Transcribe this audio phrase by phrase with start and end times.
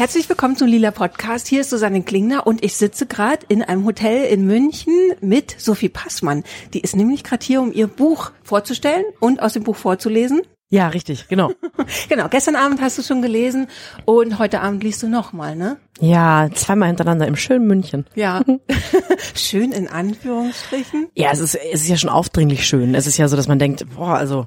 [0.00, 1.46] Herzlich willkommen zum Lila Podcast.
[1.46, 5.90] Hier ist Susanne Klingner und ich sitze gerade in einem Hotel in München mit Sophie
[5.90, 6.42] Passmann.
[6.72, 10.40] Die ist nämlich gerade hier, um ihr Buch vorzustellen und aus dem Buch vorzulesen.
[10.72, 11.52] Ja, richtig, genau.
[12.08, 13.66] genau, gestern Abend hast du schon gelesen
[14.04, 15.78] und heute Abend liest du nochmal, ne?
[15.98, 18.06] Ja, zweimal hintereinander im schönen München.
[18.14, 18.42] Ja,
[19.34, 21.08] schön in Anführungsstrichen.
[21.14, 22.94] Ja, es ist, es ist ja schon aufdringlich schön.
[22.94, 24.46] Es ist ja so, dass man denkt, boah, also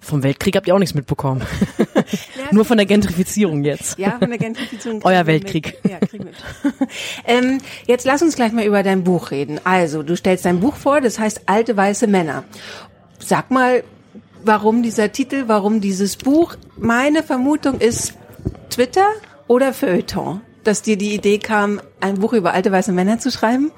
[0.00, 1.40] vom Weltkrieg habt ihr auch nichts mitbekommen.
[2.50, 3.98] Nur von der Gentrifizierung jetzt.
[3.98, 5.00] Ja, von der Gentrifizierung.
[5.02, 5.78] Euer Weltkrieg.
[5.82, 5.92] Mit.
[5.92, 6.34] Ja, krieg mit.
[7.26, 9.58] ähm, jetzt lass uns gleich mal über dein Buch reden.
[9.64, 12.44] Also, du stellst dein Buch vor, das heißt Alte weiße Männer.
[13.18, 13.82] Sag mal,
[14.44, 16.56] warum dieser Titel, warum dieses Buch?
[16.76, 18.14] Meine Vermutung ist
[18.70, 19.06] Twitter
[19.46, 23.70] oder Feuilleton, dass dir die Idee kam, ein Buch über alte weiße Männer zu schreiben?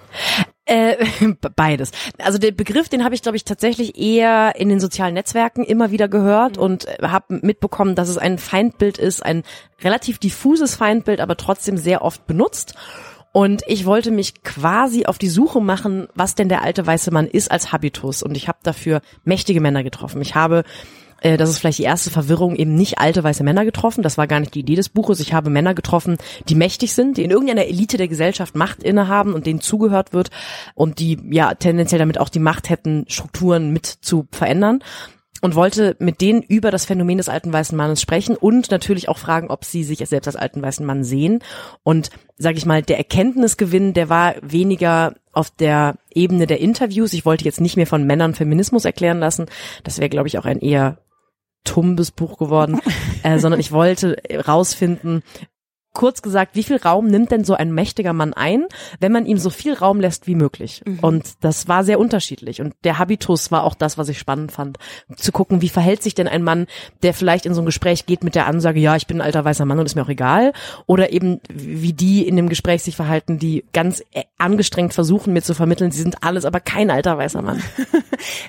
[0.64, 0.96] Äh,
[1.56, 1.92] beides.
[2.18, 5.90] Also der Begriff, den habe ich, glaube ich, tatsächlich eher in den sozialen Netzwerken immer
[5.90, 6.62] wieder gehört mhm.
[6.62, 9.44] und habe mitbekommen, dass es ein Feindbild ist, ein
[9.82, 12.74] relativ diffuses Feindbild, aber trotzdem sehr oft benutzt.
[13.36, 17.26] Und ich wollte mich quasi auf die Suche machen, was denn der alte weiße Mann
[17.26, 18.22] ist als Habitus.
[18.22, 20.22] Und ich habe dafür mächtige Männer getroffen.
[20.22, 20.64] Ich habe
[21.20, 24.02] äh, das ist vielleicht die erste Verwirrung, eben nicht alte weiße Männer getroffen.
[24.02, 25.20] Das war gar nicht die Idee des Buches.
[25.20, 26.16] Ich habe Männer getroffen,
[26.48, 30.30] die mächtig sind, die in irgendeiner Elite der Gesellschaft Macht innehaben und denen zugehört wird
[30.74, 34.82] und die ja tendenziell damit auch die Macht hätten, Strukturen mit zu verändern
[35.42, 39.18] und wollte mit denen über das Phänomen des alten weißen Mannes sprechen und natürlich auch
[39.18, 41.40] fragen, ob sie sich selbst als alten weißen Mann sehen.
[41.82, 47.12] Und sage ich mal, der Erkenntnisgewinn, der war weniger auf der Ebene der Interviews.
[47.12, 49.46] Ich wollte jetzt nicht mehr von Männern Feminismus erklären lassen.
[49.84, 50.98] Das wäre, glaube ich, auch ein eher
[51.64, 52.80] tumbes Buch geworden,
[53.22, 55.22] äh, sondern ich wollte rausfinden,
[55.96, 58.66] kurz gesagt, wie viel Raum nimmt denn so ein mächtiger Mann ein,
[59.00, 60.82] wenn man ihm so viel Raum lässt wie möglich?
[60.84, 60.98] Mhm.
[61.00, 62.60] Und das war sehr unterschiedlich.
[62.60, 64.78] Und der Habitus war auch das, was ich spannend fand.
[65.16, 66.66] Zu gucken, wie verhält sich denn ein Mann,
[67.02, 69.44] der vielleicht in so ein Gespräch geht mit der Ansage, ja, ich bin ein alter
[69.44, 70.52] weißer Mann und ist mir auch egal.
[70.84, 75.42] Oder eben, wie die in dem Gespräch sich verhalten, die ganz äh, angestrengt versuchen, mir
[75.42, 77.62] zu vermitteln, sie sind alles aber kein alter weißer Mann.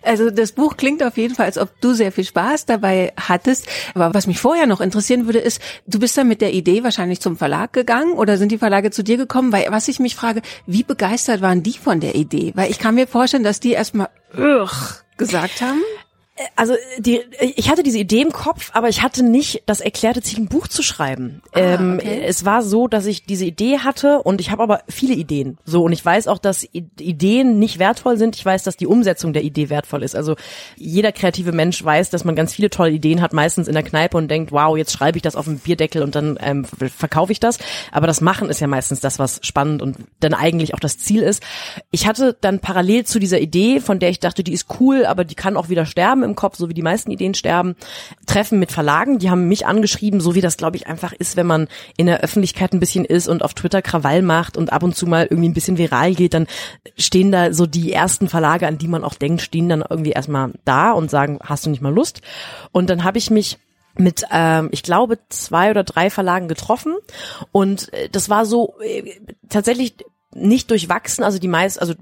[0.02, 3.68] Also das Buch klingt auf jeden Fall, als ob du sehr viel Spaß dabei hattest.
[3.94, 7.19] Aber was mich vorher noch interessieren würde, ist, du bist dann mit der Idee wahrscheinlich
[7.19, 9.52] zum Verlag gegangen oder sind die Verlage zu dir gekommen?
[9.52, 12.52] Weil was ich mich frage, wie begeistert waren die von der Idee?
[12.56, 14.09] Weil ich kann mir vorstellen, dass die erstmal
[15.18, 15.81] gesagt haben
[16.56, 17.22] also die,
[17.56, 20.68] ich hatte diese Idee im Kopf, aber ich hatte nicht das erklärte Ziel, ein Buch
[20.68, 21.42] zu schreiben.
[21.53, 22.22] Ah, ähm, okay.
[22.25, 25.58] Es war so, dass ich diese Idee hatte und ich habe aber viele Ideen.
[25.66, 28.36] So und ich weiß auch, dass Ideen nicht wertvoll sind.
[28.36, 30.16] Ich weiß, dass die Umsetzung der Idee wertvoll ist.
[30.16, 30.36] Also
[30.76, 34.18] jeder kreative Mensch weiß, dass man ganz viele tolle Ideen hat, meistens in der Kneipe
[34.18, 37.40] und denkt, wow, jetzt schreibe ich das auf den Bierdeckel und dann ähm, verkaufe ich
[37.40, 37.58] das.
[37.92, 41.24] Aber das Machen ist ja meistens das, was spannend und dann eigentlich auch das Ziel
[41.24, 41.42] ist.
[41.90, 45.24] Ich hatte dann parallel zu dieser Idee, von der ich dachte, die ist cool, aber
[45.24, 47.76] die kann auch wieder sterben im Kopf, so wie die meisten Ideen sterben.
[48.26, 51.48] Treffen mit Verlagen, die haben mich angeschrieben, so wie das, glaube ich, einfach ist, wenn
[51.48, 51.68] man
[51.98, 55.08] in der Öffentlichkeit ein bisschen ist und auf Twitter Krawall macht und ab und zu
[55.08, 56.48] mal irgendwie ein bisschen viral geht, dann
[56.98, 60.52] stehen da so die ersten Verlage, an die man auch denkt, stehen dann irgendwie erstmal
[60.66, 62.22] da und sagen, hast du nicht mal Lust?
[62.72, 63.58] Und dann habe ich mich
[64.00, 66.96] mit, ähm, ich glaube, zwei oder drei Verlagen getroffen
[67.52, 69.96] und äh, das war so äh, tatsächlich
[70.38, 71.94] nicht durchwachsen, also die meisten, also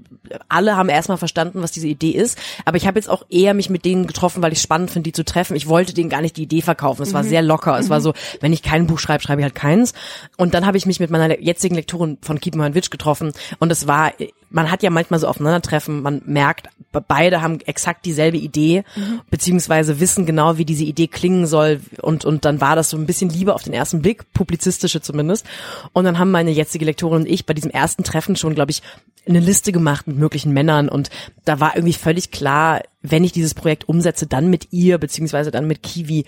[0.48, 3.70] alle haben erstmal verstanden, was diese Idee ist, aber ich habe jetzt auch eher mich
[3.70, 5.56] mit denen getroffen, weil ich spannend finde, die zu treffen.
[5.56, 7.02] Ich wollte denen gar nicht die Idee verkaufen.
[7.02, 7.14] Es mhm.
[7.14, 7.78] war sehr locker.
[7.78, 7.90] Es mhm.
[7.90, 9.92] war so, wenn ich kein Buch schreibe, schreibe ich halt keins.
[10.36, 13.86] Und dann habe ich mich mit meiner jetzigen Lektorin von Keep Witch getroffen und es
[13.86, 14.12] war
[14.50, 16.68] man hat ja manchmal so Aufeinandertreffen, man merkt,
[17.08, 19.20] beide haben exakt dieselbe Idee, mhm.
[19.30, 23.06] beziehungsweise wissen genau, wie diese Idee klingen soll und, und dann war das so ein
[23.06, 25.46] bisschen Liebe auf den ersten Blick, publizistische zumindest.
[25.92, 28.82] Und dann haben meine jetzige Lektorin und ich bei diesem ersten Treffen schon, glaube ich,
[29.28, 31.10] eine Liste gemacht mit möglichen Männern und
[31.44, 35.66] da war irgendwie völlig klar, wenn ich dieses Projekt umsetze, dann mit ihr, beziehungsweise dann
[35.66, 36.24] mit Kiwi.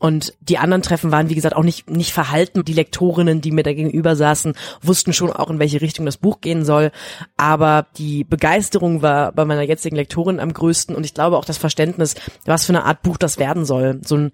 [0.00, 2.64] Und die anderen Treffen waren, wie gesagt, auch nicht, nicht verhalten.
[2.64, 6.40] Die Lektorinnen, die mir da gegenüber saßen, wussten schon auch, in welche Richtung das Buch
[6.40, 6.90] gehen soll.
[7.36, 11.58] Aber die Begeisterung war bei meiner jetzigen Lektorin am größten und ich glaube auch das
[11.58, 12.14] Verständnis,
[12.46, 14.00] was für eine Art Buch das werden soll.
[14.02, 14.32] So ein,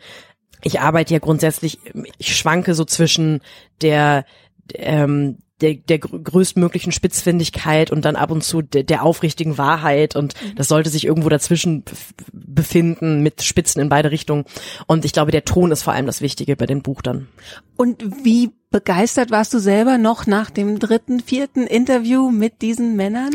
[0.62, 1.80] ich arbeite ja grundsätzlich,
[2.16, 3.40] ich schwanke so zwischen
[3.80, 4.24] der,
[4.72, 10.34] ähm, der, der größtmöglichen Spitzfindigkeit und dann ab und zu der, der aufrichtigen Wahrheit und
[10.34, 10.54] mhm.
[10.56, 11.84] das sollte sich irgendwo dazwischen
[12.32, 14.44] befinden mit Spitzen in beide Richtungen
[14.86, 17.28] und ich glaube der Ton ist vor allem das Wichtige bei dem Buch dann.
[17.76, 23.30] Und wie begeistert warst du selber noch nach dem dritten, vierten Interview mit diesen Männern?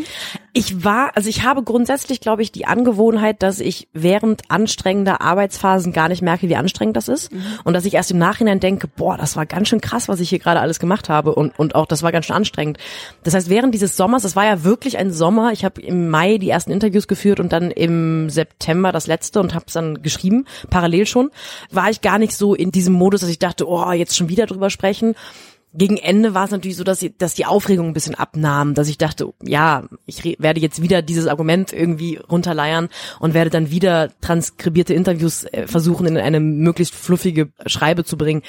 [0.54, 5.94] Ich war, also ich habe grundsätzlich, glaube ich, die Angewohnheit, dass ich während anstrengender Arbeitsphasen
[5.94, 7.32] gar nicht merke, wie anstrengend das ist.
[7.32, 7.44] Mhm.
[7.64, 10.30] Und dass ich erst im Nachhinein denke, boah, das war ganz schön krass, was ich
[10.30, 11.34] hier gerade alles gemacht habe.
[11.34, 12.78] Und, und auch das war ganz schön anstrengend.
[13.24, 16.38] Das heißt, während dieses Sommers, das war ja wirklich ein Sommer, ich habe im Mai
[16.38, 20.46] die ersten Interviews geführt und dann im September das letzte und habe es dann geschrieben,
[20.70, 21.32] parallel schon,
[21.72, 24.46] war ich gar nicht so in diesem Modus, dass ich dachte, oh, jetzt schon wieder
[24.46, 25.16] drüber sprechen
[25.74, 28.98] gegen Ende war es natürlich so, dass, dass die Aufregung ein bisschen abnahm, dass ich
[28.98, 32.90] dachte, ja, ich werde jetzt wieder dieses Argument irgendwie runterleiern
[33.20, 38.42] und werde dann wieder transkribierte Interviews äh, versuchen, in eine möglichst fluffige Schreibe zu bringen.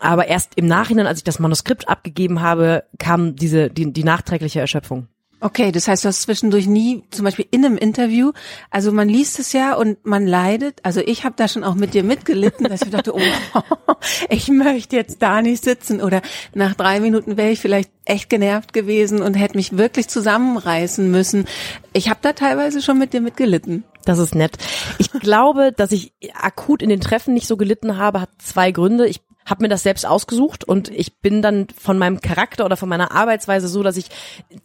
[0.00, 4.60] Aber erst im Nachhinein, als ich das Manuskript abgegeben habe, kam diese die, die nachträgliche
[4.60, 5.08] Erschöpfung.
[5.40, 8.32] Okay, das heißt, du hast zwischendurch nie, zum Beispiel in einem Interview,
[8.70, 10.80] also man liest es ja und man leidet.
[10.82, 13.20] Also ich habe da schon auch mit dir mitgelitten, dass ich dachte, oh,
[14.30, 16.02] ich möchte jetzt da nicht sitzen.
[16.02, 16.22] Oder
[16.54, 21.44] nach drei Minuten wäre ich vielleicht echt genervt gewesen und hätte mich wirklich zusammenreißen müssen.
[21.92, 23.84] Ich habe da teilweise schon mit dir mitgelitten.
[24.04, 24.56] Das ist nett.
[24.98, 29.06] Ich glaube, dass ich akut in den Treffen nicht so gelitten habe, hat zwei Gründe.
[29.06, 32.88] Ich habe mir das selbst ausgesucht und ich bin dann von meinem Charakter oder von
[32.88, 34.06] meiner Arbeitsweise so, dass ich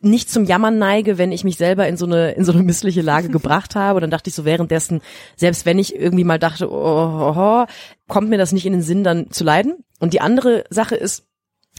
[0.02, 3.02] nicht zum Jammern neige, wenn ich mich selber in so eine in so eine missliche
[3.02, 3.98] Lage gebracht habe.
[3.98, 5.02] Und dann dachte ich so währenddessen,
[5.36, 7.66] selbst wenn ich irgendwie mal dachte, oh, oh, oh,
[8.08, 9.84] kommt mir das nicht in den Sinn, dann zu leiden.
[10.00, 11.26] Und die andere Sache ist,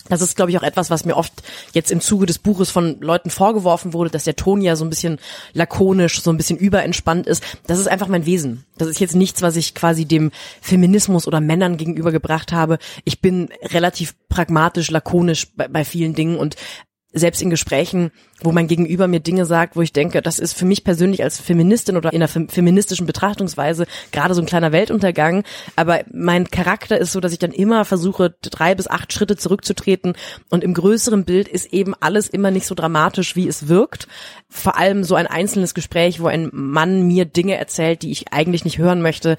[0.09, 1.33] das ist, glaube ich, auch etwas, was mir oft
[1.73, 4.91] jetzt im Zuge des Buches von Leuten vorgeworfen wurde, dass der Ton ja so ein
[4.91, 5.19] bisschen
[5.55, 7.43] lakonisch, so ein bisschen überentspannt ist.
[7.67, 8.65] Das ist einfach mein Wesen.
[8.77, 10.31] Das ist jetzt nichts, was ich quasi dem
[10.61, 12.79] Feminismus oder Männern gegenübergebracht habe.
[13.05, 16.57] Ich bin relativ pragmatisch, lakonisch bei, bei vielen Dingen und
[17.15, 18.11] selbst in Gesprächen,
[18.43, 21.41] wo mein Gegenüber mir Dinge sagt, wo ich denke, das ist für mich persönlich als
[21.41, 25.45] Feministin oder in einer feministischen Betrachtungsweise gerade so ein kleiner Weltuntergang.
[25.77, 30.15] Aber mein Charakter ist so, dass ich dann immer versuche, drei bis acht Schritte zurückzutreten.
[30.51, 34.09] Und im größeren Bild ist eben alles immer nicht so dramatisch, wie es wirkt.
[34.49, 38.65] Vor allem so ein einzelnes Gespräch, wo ein Mann mir Dinge erzählt, die ich eigentlich
[38.65, 39.37] nicht hören möchte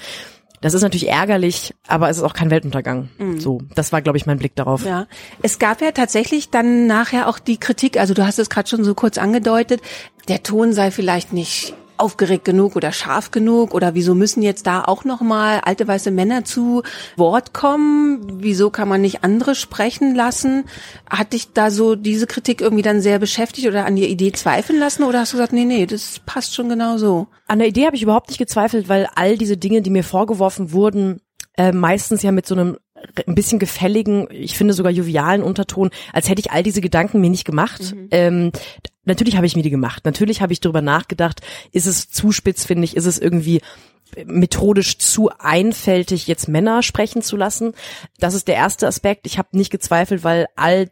[0.61, 3.09] das ist natürlich ärgerlich, aber es ist auch kein Weltuntergang.
[3.17, 3.39] Mhm.
[3.39, 4.85] So, das war, glaube ich, mein Blick darauf.
[4.85, 5.07] Ja,
[5.41, 7.97] es gab ja tatsächlich dann nachher auch die Kritik.
[7.99, 9.81] Also du hast es gerade schon so kurz angedeutet.
[10.27, 14.83] Der Ton sei vielleicht nicht aufgeregt genug oder scharf genug oder wieso müssen jetzt da
[14.83, 16.83] auch noch mal alte weiße Männer zu
[17.17, 18.41] Wort kommen?
[18.41, 20.65] Wieso kann man nicht andere sprechen lassen?
[21.09, 24.79] Hat dich da so diese Kritik irgendwie dann sehr beschäftigt oder an der Idee zweifeln
[24.79, 27.27] lassen oder hast du gesagt, nee, nee, das passt schon genau so?
[27.47, 30.71] An der Idee habe ich überhaupt nicht gezweifelt, weil all diese Dinge, die mir vorgeworfen
[30.71, 31.21] wurden,
[31.57, 32.77] äh, meistens ja mit so einem
[33.27, 37.29] ein bisschen gefälligen, ich finde sogar jovialen Unterton, als hätte ich all diese Gedanken mir
[37.29, 37.93] nicht gemacht.
[37.93, 38.07] Mhm.
[38.11, 38.51] Ähm,
[39.05, 40.05] natürlich habe ich mir die gemacht.
[40.05, 41.41] Natürlich habe ich darüber nachgedacht,
[41.71, 43.61] ist es zu spitzfindig, ist es irgendwie
[44.25, 47.73] methodisch zu einfältig, jetzt Männer sprechen zu lassen.
[48.19, 49.25] Das ist der erste Aspekt.
[49.27, 50.89] Ich habe nicht gezweifelt, weil all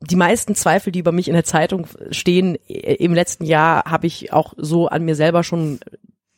[0.00, 4.32] die meisten Zweifel, die über mich in der Zeitung stehen, im letzten Jahr habe ich
[4.32, 5.80] auch so an mir selber schon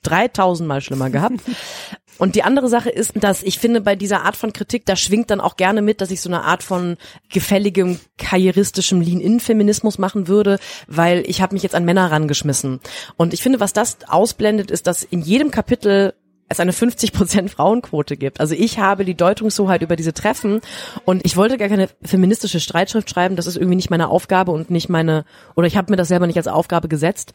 [0.03, 1.41] 3000 Mal schlimmer gehabt.
[2.19, 5.31] Und die andere Sache ist, dass ich finde, bei dieser Art von Kritik, da schwingt
[5.31, 6.97] dann auch gerne mit, dass ich so eine Art von
[7.33, 10.59] gefälligem, karrieristischem Lean-In-Feminismus machen würde,
[10.89, 12.81] weil ich habe mich jetzt an Männer rangeschmissen.
[13.17, 16.12] Und ich finde, was das ausblendet, ist, dass in jedem Kapitel
[16.49, 18.41] es eine 50% Frauenquote gibt.
[18.41, 20.61] Also ich habe die Deutungshoheit über diese Treffen
[21.05, 23.37] und ich wollte gar keine feministische Streitschrift schreiben.
[23.37, 25.25] Das ist irgendwie nicht meine Aufgabe und nicht meine,
[25.56, 27.33] oder ich habe mir das selber nicht als Aufgabe gesetzt.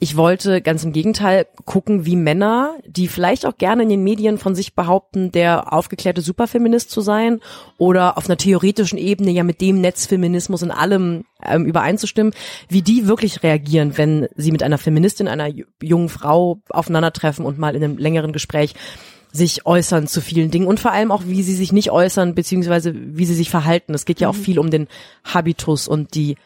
[0.00, 4.38] Ich wollte ganz im Gegenteil gucken, wie Männer, die vielleicht auch gerne in den Medien
[4.38, 7.40] von sich behaupten, der aufgeklärte Superfeminist zu sein
[7.78, 12.34] oder auf einer theoretischen Ebene ja mit dem Netzfeminismus in allem ähm, übereinzustimmen,
[12.68, 15.48] wie die wirklich reagieren, wenn sie mit einer Feministin, einer
[15.80, 18.74] jungen Frau aufeinandertreffen und mal in einem längeren Gespräch
[19.30, 22.94] sich äußern zu vielen Dingen und vor allem auch, wie sie sich nicht äußern, beziehungsweise
[22.94, 23.94] wie sie sich verhalten.
[23.94, 24.42] Es geht ja auch mhm.
[24.42, 24.88] viel um den
[25.24, 26.36] Habitus und die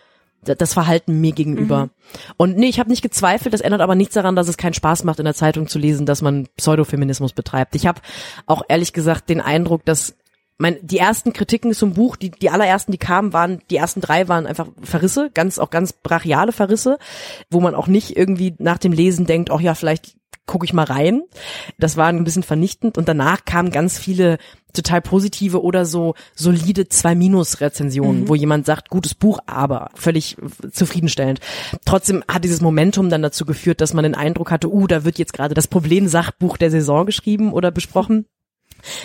[0.43, 1.87] das Verhalten mir gegenüber.
[1.87, 1.91] Mhm.
[2.37, 5.05] Und nee, ich habe nicht gezweifelt, das ändert aber nichts daran, dass es keinen Spaß
[5.05, 7.75] macht, in der Zeitung zu lesen, dass man Pseudofeminismus betreibt.
[7.75, 8.01] Ich habe
[8.47, 10.15] auch ehrlich gesagt den Eindruck, dass
[10.59, 14.27] mein, die ersten Kritiken zum Buch, die, die allerersten, die kamen, waren, die ersten drei
[14.29, 16.99] waren einfach Verrisse, ganz, auch ganz brachiale Verrisse,
[17.51, 20.17] wo man auch nicht irgendwie nach dem Lesen denkt, ach ja, vielleicht
[20.49, 21.23] gucke ich mal rein.
[21.79, 24.39] Das war ein bisschen vernichtend und danach kamen ganz viele
[24.73, 28.29] total positive oder so solide zwei Minus Rezensionen, mhm.
[28.29, 30.37] wo jemand sagt, gutes Buch, aber völlig
[30.73, 31.41] zufriedenstellend.
[31.85, 35.19] Trotzdem hat dieses Momentum dann dazu geführt, dass man den Eindruck hatte, uh, da wird
[35.19, 38.27] jetzt gerade das Problemsachbuch der Saison geschrieben oder besprochen.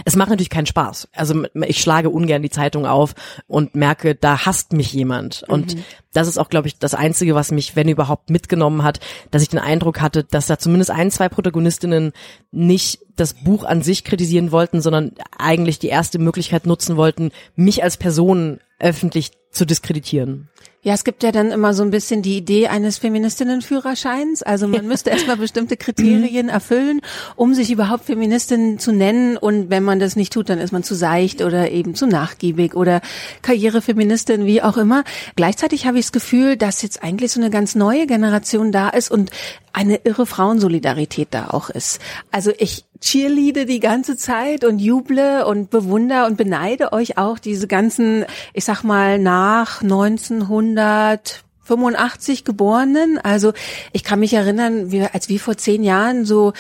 [0.05, 1.09] Es macht natürlich keinen Spaß.
[1.13, 3.13] Also ich schlage ungern die Zeitung auf
[3.47, 5.43] und merke, da hasst mich jemand.
[5.47, 5.83] Und mhm.
[6.13, 8.99] das ist auch, glaube ich, das Einzige, was mich, wenn überhaupt, mitgenommen hat,
[9.31, 12.13] dass ich den Eindruck hatte, dass da zumindest ein, zwei Protagonistinnen
[12.51, 17.83] nicht das Buch an sich kritisieren wollten, sondern eigentlich die erste Möglichkeit nutzen wollten, mich
[17.83, 20.49] als Person öffentlich zu diskreditieren.
[20.85, 24.43] Ja, es gibt ja dann immer so ein bisschen die Idee eines Feministinnenführerscheins.
[24.43, 26.99] Also man müsste erstmal bestimmte Kriterien erfüllen,
[27.37, 29.37] um sich überhaupt Feministin zu nennen.
[29.37, 32.75] Und wenn man das nicht tut, dann ist man zu seicht oder eben zu nachgiebig
[32.75, 32.99] oder
[33.43, 35.05] Karrierefeministin, wie auch immer.
[35.37, 39.09] Gleichzeitig habe ich das Gefühl, dass jetzt eigentlich so eine ganz neue Generation da ist
[39.09, 39.31] und
[39.71, 42.01] eine irre Frauensolidarität da auch ist.
[42.29, 47.67] Also ich cheerleade die ganze Zeit und juble und bewundere und beneide euch auch diese
[47.67, 53.19] ganzen, ich sag mal, nach 1900 85 Geborenen.
[53.19, 53.53] Also
[53.93, 56.51] ich kann mich erinnern, wie, als wir vor zehn Jahren so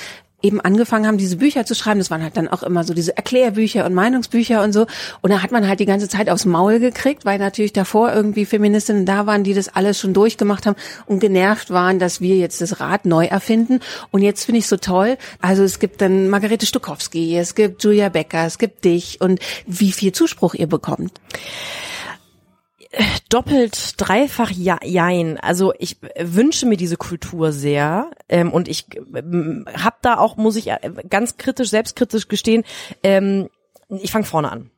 [0.43, 1.99] eben angefangen haben, diese Bücher zu schreiben.
[1.99, 4.85] Das waren halt dann auch immer so diese Erklärbücher und Meinungsbücher und so.
[5.21, 8.45] Und da hat man halt die ganze Zeit aufs Maul gekriegt, weil natürlich davor irgendwie
[8.45, 12.61] Feministinnen da waren, die das alles schon durchgemacht haben und genervt waren, dass wir jetzt
[12.61, 13.79] das Rad neu erfinden.
[14.11, 15.17] Und jetzt finde ich so toll.
[15.41, 19.93] Also es gibt dann Margarete Stukowski, es gibt Julia Becker, es gibt dich und wie
[19.93, 21.13] viel Zuspruch ihr bekommt
[23.29, 25.39] doppelt, dreifach ja, jein.
[25.39, 28.85] Also ich wünsche mir diese Kultur sehr ähm, und ich
[29.15, 32.63] ähm, habe da auch, muss ich äh, ganz kritisch, selbstkritisch gestehen,
[33.01, 33.49] ähm,
[33.89, 34.69] ich fange vorne an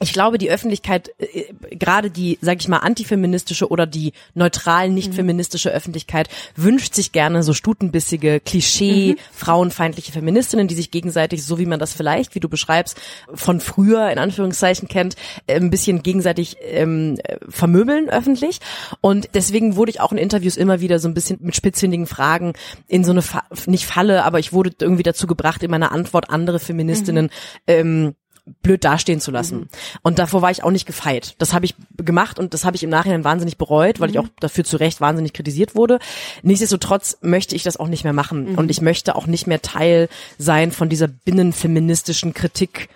[0.00, 5.10] ich glaube, die Öffentlichkeit, äh, gerade die, sag ich mal, antifeministische oder die neutral nicht
[5.10, 5.16] mhm.
[5.16, 9.18] feministische Öffentlichkeit wünscht sich gerne so stutenbissige, Klischee, mhm.
[9.32, 13.00] frauenfeindliche Feministinnen, die sich gegenseitig, so wie man das vielleicht, wie du beschreibst,
[13.32, 18.58] von früher in Anführungszeichen kennt, äh, ein bisschen gegenseitig ähm, vermöbeln öffentlich.
[19.00, 22.54] Und deswegen wurde ich auch in Interviews immer wieder so ein bisschen mit spitzfindigen Fragen
[22.88, 26.30] in so eine, Fa nicht Falle, aber ich wurde irgendwie dazu gebracht, in meiner Antwort
[26.30, 27.30] andere Feministinnen mhm.
[27.66, 28.14] ähm,
[28.62, 29.60] blöd dastehen zu lassen.
[29.60, 29.68] Mhm.
[30.02, 31.34] Und davor war ich auch nicht gefeit.
[31.38, 34.14] Das habe ich gemacht und das habe ich im Nachhinein wahnsinnig bereut, weil mhm.
[34.14, 35.98] ich auch dafür zu Recht wahnsinnig kritisiert wurde.
[36.42, 38.58] Nichtsdestotrotz möchte ich das auch nicht mehr machen mhm.
[38.58, 40.08] und ich möchte auch nicht mehr Teil
[40.38, 42.88] sein von dieser binnenfeministischen Kritik.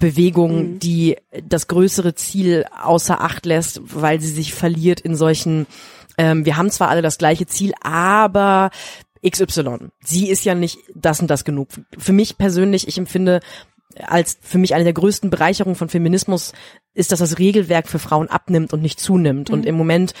[0.00, 0.78] Bewegung, mhm.
[0.78, 5.66] die das größere Ziel außer Acht lässt, weil sie sich verliert in solchen,
[6.16, 8.70] ähm, wir haben zwar alle das gleiche Ziel, aber
[9.28, 9.90] XY.
[10.04, 11.70] Sie ist ja nicht das und das genug.
[11.98, 13.40] Für mich persönlich, ich empfinde
[14.06, 16.52] als für mich eine der größten Bereicherungen von Feminismus
[16.94, 19.48] ist, dass das Regelwerk für Frauen abnimmt und nicht zunimmt.
[19.48, 19.54] Mhm.
[19.54, 20.14] Und im Moment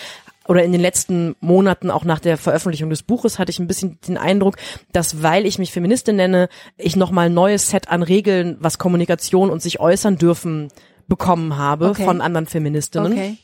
[0.48, 3.98] oder in den letzten Monaten, auch nach der Veröffentlichung des Buches, hatte ich ein bisschen
[4.08, 4.56] den Eindruck,
[4.92, 9.50] dass weil ich mich Feministin nenne, ich nochmal ein neues Set an Regeln, was Kommunikation
[9.50, 10.68] und sich äußern dürfen,
[11.08, 12.04] bekommen habe okay.
[12.04, 13.12] von anderen Feministinnen.
[13.12, 13.38] Okay.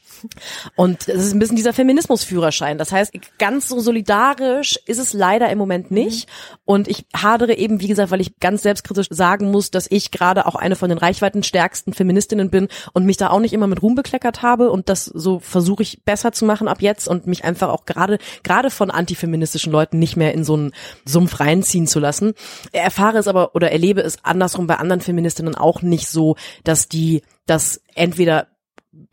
[0.76, 2.78] Und es ist ein bisschen dieser Feminismusführerschein.
[2.78, 5.96] Das heißt, ganz so solidarisch ist es leider im Moment mhm.
[5.98, 6.28] nicht.
[6.28, 6.58] Mhm.
[6.64, 10.46] Und ich hadere eben, wie gesagt, weil ich ganz selbstkritisch sagen muss, dass ich gerade
[10.46, 13.94] auch eine von den reichweitenstärksten Feministinnen bin und mich da auch nicht immer mit Ruhm
[13.94, 14.70] bekleckert habe.
[14.70, 18.18] Und das so versuche ich besser zu machen ab jetzt und mich einfach auch gerade,
[18.42, 20.72] gerade von antifeministischen Leuten nicht mehr in so einen
[21.04, 22.34] Sumpf reinziehen zu lassen.
[22.72, 27.22] Erfahre es aber oder erlebe es andersrum bei anderen Feministinnen auch nicht so, dass die
[27.46, 28.48] das entweder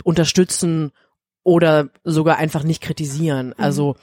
[0.03, 0.91] unterstützen
[1.43, 3.53] oder sogar einfach nicht kritisieren.
[3.53, 3.95] Also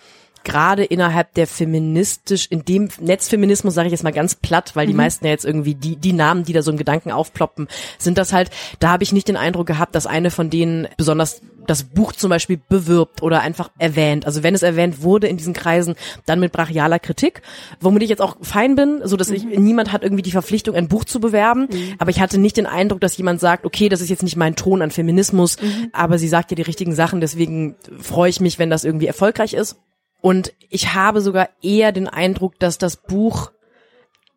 [0.44, 4.92] gerade innerhalb der feministisch, in dem Netzfeminismus sage ich jetzt mal ganz platt, weil die
[4.92, 4.98] mhm.
[4.98, 7.68] meisten ja jetzt irgendwie die, die Namen, die da so im Gedanken aufploppen,
[7.98, 11.42] sind das halt, da habe ich nicht den Eindruck gehabt, dass eine von denen besonders
[11.68, 14.26] das Buch zum Beispiel bewirbt oder einfach erwähnt.
[14.26, 15.94] Also wenn es erwähnt wurde in diesen Kreisen,
[16.26, 17.42] dann mit brachialer Kritik,
[17.80, 19.62] womit ich jetzt auch fein bin, so dass ich, mhm.
[19.62, 21.94] niemand hat irgendwie die Verpflichtung, ein Buch zu bewerben, mhm.
[21.98, 24.56] aber ich hatte nicht den Eindruck, dass jemand sagt, okay, das ist jetzt nicht mein
[24.56, 25.90] Ton an Feminismus, mhm.
[25.92, 29.52] aber sie sagt ja die richtigen Sachen, deswegen freue ich mich, wenn das irgendwie erfolgreich
[29.52, 29.76] ist.
[30.20, 33.52] Und ich habe sogar eher den Eindruck, dass das Buch,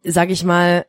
[0.03, 0.85] sag ich mal,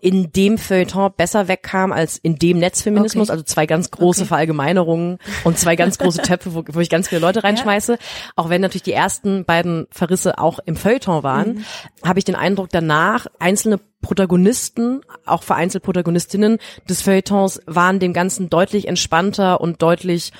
[0.00, 3.32] in dem Feuilleton besser wegkam als in dem Netzfeminismus, okay.
[3.32, 4.28] also zwei ganz große okay.
[4.28, 7.92] Verallgemeinerungen und zwei ganz große Töpfe, wo, wo ich ganz viele Leute reinschmeiße.
[7.92, 7.98] Ja.
[8.36, 11.64] Auch wenn natürlich die ersten beiden Verrisse auch im Feuilleton waren, mhm.
[12.04, 18.50] habe ich den Eindruck, danach einzelne Protagonisten, auch vereinzelt Protagonistinnen des Feuilletons waren dem Ganzen
[18.50, 20.32] deutlich entspannter und deutlich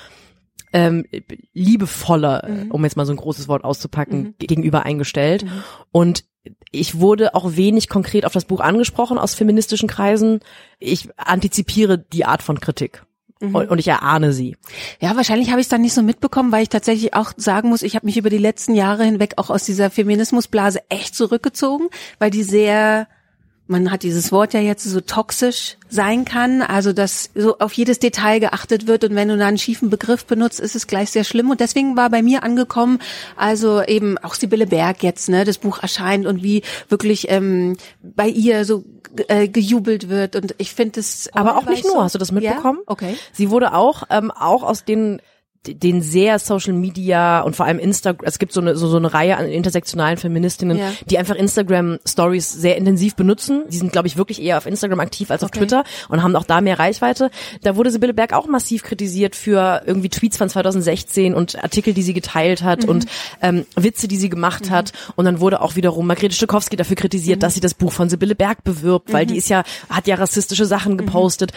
[0.73, 1.05] ähm,
[1.53, 2.71] liebevoller, mhm.
[2.71, 4.35] um jetzt mal so ein großes Wort auszupacken, mhm.
[4.39, 5.43] gegenüber eingestellt.
[5.43, 5.63] Mhm.
[5.91, 6.23] Und
[6.71, 10.39] ich wurde auch wenig konkret auf das Buch angesprochen aus feministischen Kreisen.
[10.79, 13.03] Ich antizipiere die Art von Kritik.
[13.41, 13.55] Mhm.
[13.55, 14.57] Und ich erahne sie.
[14.99, 17.83] Ja, wahrscheinlich habe ich es dann nicht so mitbekommen, weil ich tatsächlich auch sagen muss,
[17.83, 21.87] ich habe mich über die letzten Jahre hinweg auch aus dieser Feminismusblase echt zurückgezogen,
[22.19, 23.07] weil die sehr
[23.69, 27.99] man hat dieses Wort ja jetzt so toxisch sein kann, also dass so auf jedes
[27.99, 31.23] Detail geachtet wird und wenn du da einen schiefen Begriff benutzt, ist es gleich sehr
[31.23, 32.99] schlimm und deswegen war bei mir angekommen,
[33.35, 38.27] also eben auch Sibylle Berg jetzt, ne, das Buch erscheint und wie wirklich ähm, bei
[38.27, 38.83] ihr so
[39.27, 42.79] äh, gejubelt wird und ich finde es aber auch nicht nur, hast du das mitbekommen?
[42.81, 42.91] Ja?
[42.91, 43.17] Okay.
[43.33, 45.21] Sie wurde auch ähm, auch aus den
[45.67, 49.13] den sehr Social Media und vor allem Instagram, es gibt so eine, so, so eine
[49.13, 50.91] Reihe an intersektionalen Feministinnen, ja.
[51.09, 53.63] die einfach Instagram Stories sehr intensiv benutzen.
[53.69, 55.59] Die sind, glaube ich, wirklich eher auf Instagram aktiv als auf okay.
[55.59, 57.29] Twitter und haben auch da mehr Reichweite.
[57.61, 62.03] Da wurde Sibylle Berg auch massiv kritisiert für irgendwie Tweets von 2016 und Artikel, die
[62.03, 62.89] sie geteilt hat mhm.
[62.89, 63.05] und
[63.41, 64.71] ähm, Witze, die sie gemacht mhm.
[64.71, 64.93] hat.
[65.17, 67.41] Und dann wurde auch wiederum Margrethe Stokowski dafür kritisiert, mhm.
[67.41, 69.39] dass sie das Buch von Sibylle Berg bewirbt, weil die mhm.
[69.39, 70.97] ist ja, hat ja rassistische Sachen mhm.
[70.99, 71.51] gepostet.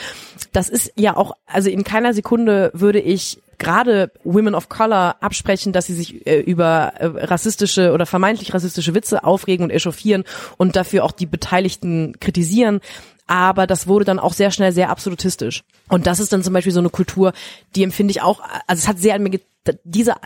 [0.50, 5.72] Das ist ja auch, also in keiner Sekunde würde ich gerade Women of Color absprechen,
[5.72, 10.24] dass sie sich äh, über äh, rassistische oder vermeintlich rassistische Witze aufregen und echauffieren
[10.56, 12.80] und dafür auch die Beteiligten kritisieren.
[13.26, 15.62] Aber das wurde dann auch sehr schnell sehr absolutistisch.
[15.88, 17.32] Und das ist dann zum Beispiel so eine Kultur,
[17.76, 19.40] die empfinde ich auch, also es hat sehr an mir
[19.84, 20.16] dieser,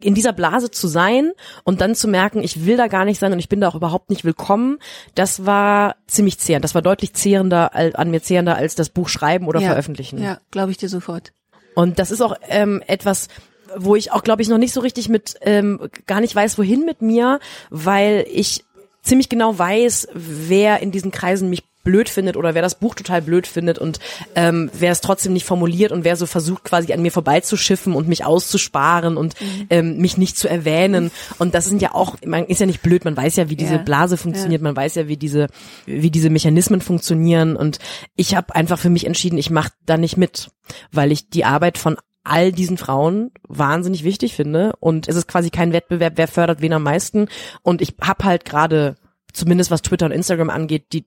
[0.00, 1.32] in dieser Blase zu sein
[1.64, 3.74] und dann zu merken, ich will da gar nicht sein und ich bin da auch
[3.74, 4.78] überhaupt nicht willkommen,
[5.14, 6.64] das war ziemlich zehrend.
[6.64, 10.22] Das war deutlich zehrender, an mir zehrender als das Buch schreiben oder ja, veröffentlichen.
[10.22, 11.32] Ja, glaube ich dir sofort.
[11.76, 13.28] Und das ist auch ähm, etwas,
[13.76, 16.86] wo ich auch, glaube ich, noch nicht so richtig mit, ähm, gar nicht weiß, wohin
[16.86, 18.64] mit mir, weil ich
[19.02, 23.22] ziemlich genau weiß, wer in diesen Kreisen mich blöd findet oder wer das Buch total
[23.22, 24.00] blöd findet und
[24.34, 28.08] ähm, wer es trotzdem nicht formuliert und wer so versucht quasi an mir vorbeizuschiffen und
[28.08, 29.66] mich auszusparen und mhm.
[29.70, 33.04] ähm, mich nicht zu erwähnen und das sind ja auch man ist ja nicht blöd
[33.04, 33.82] man weiß ja wie diese ja.
[33.82, 34.64] Blase funktioniert ja.
[34.64, 35.46] man weiß ja wie diese
[35.86, 37.78] wie diese Mechanismen funktionieren und
[38.16, 40.50] ich habe einfach für mich entschieden ich mache da nicht mit
[40.90, 45.50] weil ich die Arbeit von all diesen Frauen wahnsinnig wichtig finde und es ist quasi
[45.50, 47.28] kein Wettbewerb, wer fördert wen am meisten
[47.62, 48.96] und ich habe halt gerade
[49.32, 51.06] zumindest was Twitter und Instagram angeht, die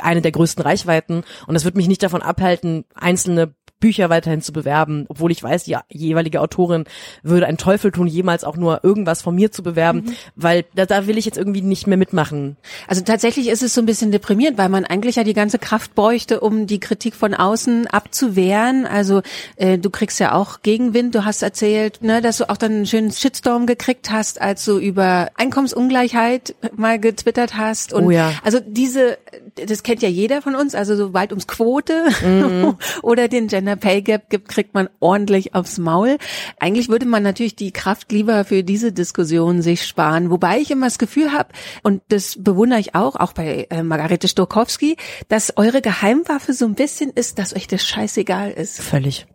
[0.00, 1.24] eine der größten Reichweiten.
[1.46, 5.64] Und es wird mich nicht davon abhalten, einzelne Bücher weiterhin zu bewerben, obwohl ich weiß,
[5.64, 6.84] die jeweilige Autorin
[7.22, 10.12] würde einen Teufel tun, jemals auch nur irgendwas von mir zu bewerben, mhm.
[10.36, 12.56] weil da, da will ich jetzt irgendwie nicht mehr mitmachen.
[12.86, 15.94] Also tatsächlich ist es so ein bisschen deprimierend, weil man eigentlich ja die ganze Kraft
[15.94, 18.86] bräuchte, um die Kritik von außen abzuwehren.
[18.86, 19.20] Also
[19.56, 21.14] äh, du kriegst ja auch Gegenwind.
[21.14, 24.78] Du hast erzählt, ne, dass du auch dann einen schönen Shitstorm gekriegt hast, als du
[24.78, 27.92] über Einkommensungleichheit mal getwittert hast.
[27.92, 28.32] Und oh ja.
[28.44, 29.18] Also diese,
[29.56, 32.76] das kennt ja jeder von uns, also sobald ums Quote mhm.
[33.02, 36.18] oder den Gender Gender Pay Gap gibt, kriegt man ordentlich aufs Maul.
[36.58, 40.30] Eigentlich würde man natürlich die Kraft lieber für diese Diskussion sich sparen.
[40.30, 41.48] Wobei ich immer das Gefühl habe,
[41.82, 44.96] und das bewundere ich auch, auch bei äh, Margarete Stokowski,
[45.28, 48.80] dass eure Geheimwaffe so ein bisschen ist, dass euch das scheißegal ist.
[48.80, 49.26] Völlig.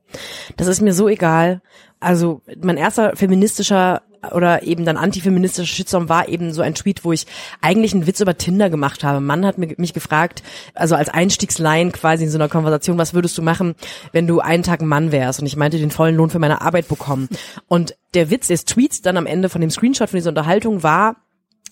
[0.56, 1.62] Das ist mir so egal.
[2.00, 7.12] Also mein erster feministischer oder eben dann antifeministischer Shitstorm war eben so ein Tweet, wo
[7.12, 7.26] ich
[7.62, 9.18] eigentlich einen Witz über Tinder gemacht habe.
[9.18, 13.38] Ein Mann hat mich gefragt, also als Einstiegsline quasi in so einer Konversation, was würdest
[13.38, 13.76] du machen,
[14.12, 15.40] wenn du einen Tag ein Mann wärst?
[15.40, 17.30] Und ich meinte, den vollen Lohn für meine Arbeit bekommen.
[17.68, 21.18] Und der Witz des Tweets dann am Ende von dem Screenshot von dieser Unterhaltung war,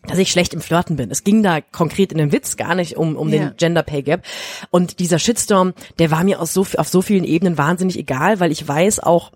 [0.07, 1.09] dass ich schlecht im Flirten bin.
[1.09, 3.39] Es ging da konkret in dem Witz gar nicht um, um ja.
[3.39, 4.23] den Gender Pay Gap.
[4.69, 8.51] Und dieser Shitstorm, der war mir aus so, auf so vielen Ebenen wahnsinnig egal, weil
[8.51, 9.31] ich weiß auch,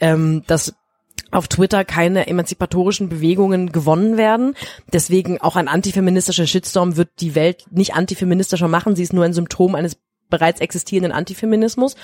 [0.00, 0.74] ähm, dass
[1.34, 4.54] auf Twitter keine emanzipatorischen Bewegungen gewonnen werden.
[4.92, 8.96] Deswegen auch ein antifeministischer Shitstorm wird die Welt nicht antifeministischer machen.
[8.96, 9.96] Sie ist nur ein Symptom eines
[10.30, 11.96] bereits existierenden Antifeminismus.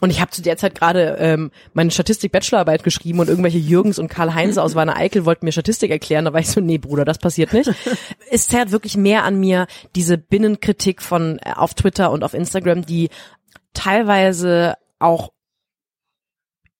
[0.00, 4.08] Und ich habe zu der Zeit gerade ähm, meine Statistik-Bachelorarbeit geschrieben und irgendwelche Jürgens und
[4.08, 6.24] Karl-Heinze aus Warner Eickel wollten mir Statistik erklären.
[6.24, 7.70] Da war ich so, nee, Bruder, das passiert nicht.
[8.30, 12.86] es zerrt wirklich mehr an mir, diese Binnenkritik von äh, auf Twitter und auf Instagram,
[12.86, 13.10] die
[13.74, 15.32] teilweise auch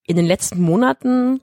[0.05, 1.41] in den letzten Monaten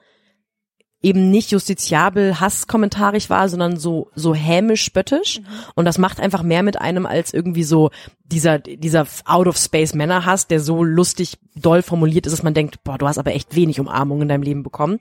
[1.04, 5.40] eben nicht justiziabel hasskommentarisch war, sondern so so hämisch spöttisch.
[5.40, 5.44] Mhm.
[5.74, 7.90] und das macht einfach mehr mit einem als irgendwie so
[8.24, 12.82] dieser dieser out of space Männerhass, der so lustig doll formuliert ist, dass man denkt,
[12.82, 14.98] boah, du hast aber echt wenig Umarmung in deinem Leben bekommen,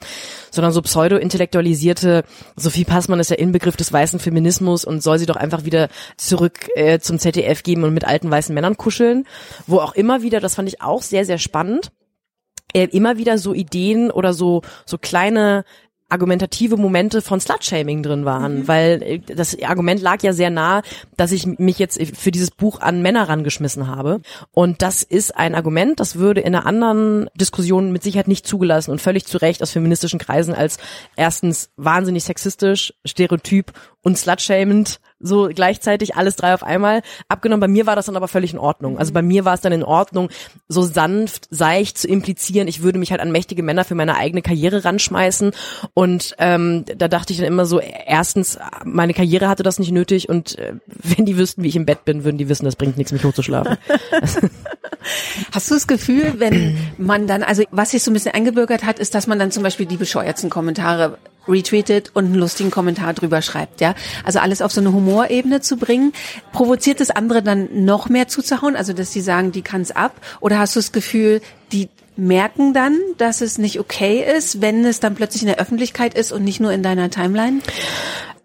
[0.51, 5.25] sondern so pseudo intellektualisierte Sophie Passmann ist ja Inbegriff des weißen Feminismus und soll sie
[5.25, 5.87] doch einfach wieder
[6.17, 9.25] zurück äh, zum ZDF geben und mit alten weißen Männern kuscheln,
[9.67, 11.91] wo auch immer wieder, das fand ich auch sehr sehr spannend
[12.73, 15.63] äh, immer wieder so Ideen oder so so kleine
[16.13, 18.67] argumentative Momente von Slutshaming drin waren, mhm.
[18.67, 20.83] weil äh, das Argument lag ja sehr nah,
[21.17, 24.21] dass ich mich jetzt für dieses Buch an Männer rangeschmissen habe.
[24.51, 28.91] Und das ist ein Argument, das würde in einer anderen Diskussion mit Sicherheit nicht zugelassen
[28.91, 30.77] und völlig zu Recht aus feministischen Kreisen als
[31.15, 33.73] erstens wahnsinnig sexistisch, stereotyp
[34.03, 37.61] und slutshamend so gleichzeitig alles drei auf einmal abgenommen.
[37.61, 38.99] Bei mir war das dann aber völlig in Ordnung.
[38.99, 40.29] Also bei mir war es dann in Ordnung,
[40.67, 44.41] so sanft, seicht zu implizieren, ich würde mich halt an mächtige Männer für meine eigene
[44.41, 45.51] Karriere ranschmeißen.
[45.93, 50.27] Und ähm, da dachte ich dann immer so, erstens, meine Karriere hatte das nicht nötig
[50.27, 52.97] und äh, wenn die wüssten, wie ich im Bett bin, würden die wissen, das bringt
[52.97, 53.77] nichts, mich hochzuschlafen.
[55.51, 58.99] Hast du das Gefühl, wenn man dann, also was sich so ein bisschen eingebürgert hat,
[58.99, 63.41] ist, dass man dann zum Beispiel die bescheuertsten Kommentare retweetet und einen lustigen Kommentar drüber
[63.41, 63.95] schreibt, ja.
[64.23, 66.13] Also alles auf so eine Humorebene zu bringen.
[66.51, 68.75] Provoziert das andere dann noch mehr zuzuhauen?
[68.75, 70.13] Also, dass die sagen, die kann's ab?
[70.39, 74.99] Oder hast du das Gefühl, die merken dann, dass es nicht okay ist, wenn es
[74.99, 77.59] dann plötzlich in der Öffentlichkeit ist und nicht nur in deiner Timeline?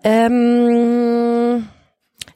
[0.02, 1.68] Ähm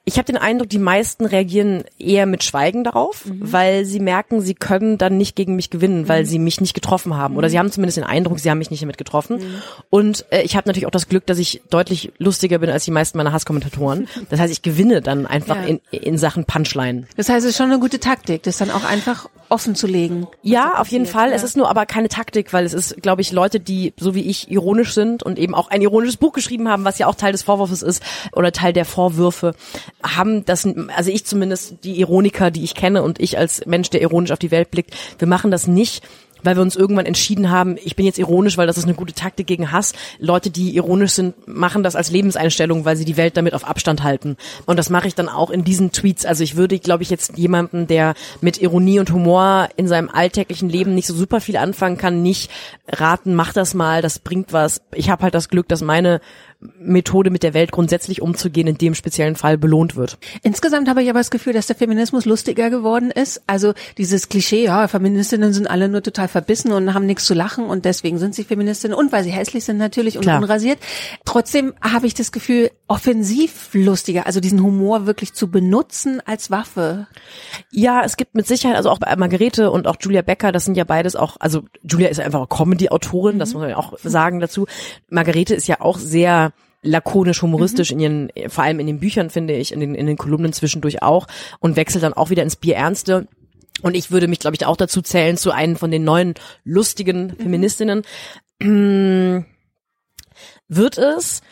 [0.04, 3.40] ich habe den Eindruck, die meisten reagieren eher mit Schweigen darauf, mhm.
[3.40, 6.26] weil sie merken, sie können dann nicht gegen mich gewinnen, weil mhm.
[6.26, 7.36] sie mich nicht getroffen haben.
[7.36, 9.36] Oder sie haben zumindest den Eindruck, sie haben mich nicht damit getroffen.
[9.36, 9.62] Mhm.
[9.90, 12.90] Und äh, ich habe natürlich auch das Glück, dass ich deutlich lustiger bin als die
[12.90, 14.08] meisten meiner Hasskommentatoren.
[14.30, 15.64] Das heißt, ich gewinne dann einfach ja.
[15.64, 17.06] in, in Sachen Punchline.
[17.16, 20.26] Das heißt, es ist schon eine gute Taktik, das dann auch einfach offen zu legen.
[20.42, 21.30] Ja, auf jeden Fall.
[21.30, 21.36] Ja.
[21.36, 24.22] Es ist nur aber keine Taktik, weil es ist, glaube ich, Leute, die so wie
[24.22, 27.32] ich ironisch sind und eben auch ein ironisches Buch geschrieben haben, was ja auch Teil
[27.32, 29.54] des Vorwurfs ist oder Teil der Vorwürfe,
[30.02, 34.02] haben das, also ich zumindest, die Ironiker, die ich kenne und ich als Mensch, der
[34.02, 36.02] ironisch auf die Welt blickt, wir machen das nicht,
[36.42, 39.14] weil wir uns irgendwann entschieden haben, ich bin jetzt ironisch, weil das ist eine gute
[39.14, 39.92] Taktik gegen Hass.
[40.18, 44.02] Leute, die ironisch sind, machen das als Lebenseinstellung, weil sie die Welt damit auf Abstand
[44.02, 44.36] halten.
[44.66, 46.26] Und das mache ich dann auch in diesen Tweets.
[46.26, 50.68] Also ich würde, glaube ich, jetzt jemanden, der mit Ironie und Humor in seinem alltäglichen
[50.68, 52.50] Leben nicht so super viel anfangen kann, nicht
[52.88, 54.82] raten, mach das mal, das bringt was.
[54.94, 56.20] Ich habe halt das Glück, dass meine
[56.78, 60.18] Methode mit der Welt grundsätzlich umzugehen, in dem speziellen Fall belohnt wird.
[60.42, 63.42] Insgesamt habe ich aber das Gefühl, dass der Feminismus lustiger geworden ist.
[63.46, 67.64] Also dieses Klischee, ja, Feministinnen sind alle nur total verbissen und haben nichts zu lachen
[67.64, 70.38] und deswegen sind sie Feministinnen und weil sie hässlich sind natürlich und Klar.
[70.38, 70.78] unrasiert.
[71.24, 77.06] Trotzdem habe ich das Gefühl, offensiv lustiger, also diesen Humor wirklich zu benutzen als Waffe.
[77.70, 80.76] Ja, es gibt mit Sicherheit, also auch bei Margarete und auch Julia Becker, das sind
[80.76, 83.38] ja beides auch, also Julia ist einfach Comedy-Autorin, mhm.
[83.38, 84.66] das muss man ja auch sagen dazu.
[85.08, 86.51] Margarete ist ja auch sehr
[86.82, 88.00] lakonisch, humoristisch mhm.
[88.00, 91.02] in ihren, vor allem in den Büchern, finde ich, in den, in den Kolumnen zwischendurch
[91.02, 91.26] auch
[91.60, 93.28] und wechselt dann auch wieder ins Bierernste.
[93.82, 97.28] Und ich würde mich, glaube ich, auch dazu zählen zu einem von den neuen lustigen
[97.28, 97.36] mhm.
[97.36, 98.02] Feministinnen.
[100.68, 101.42] Wird es,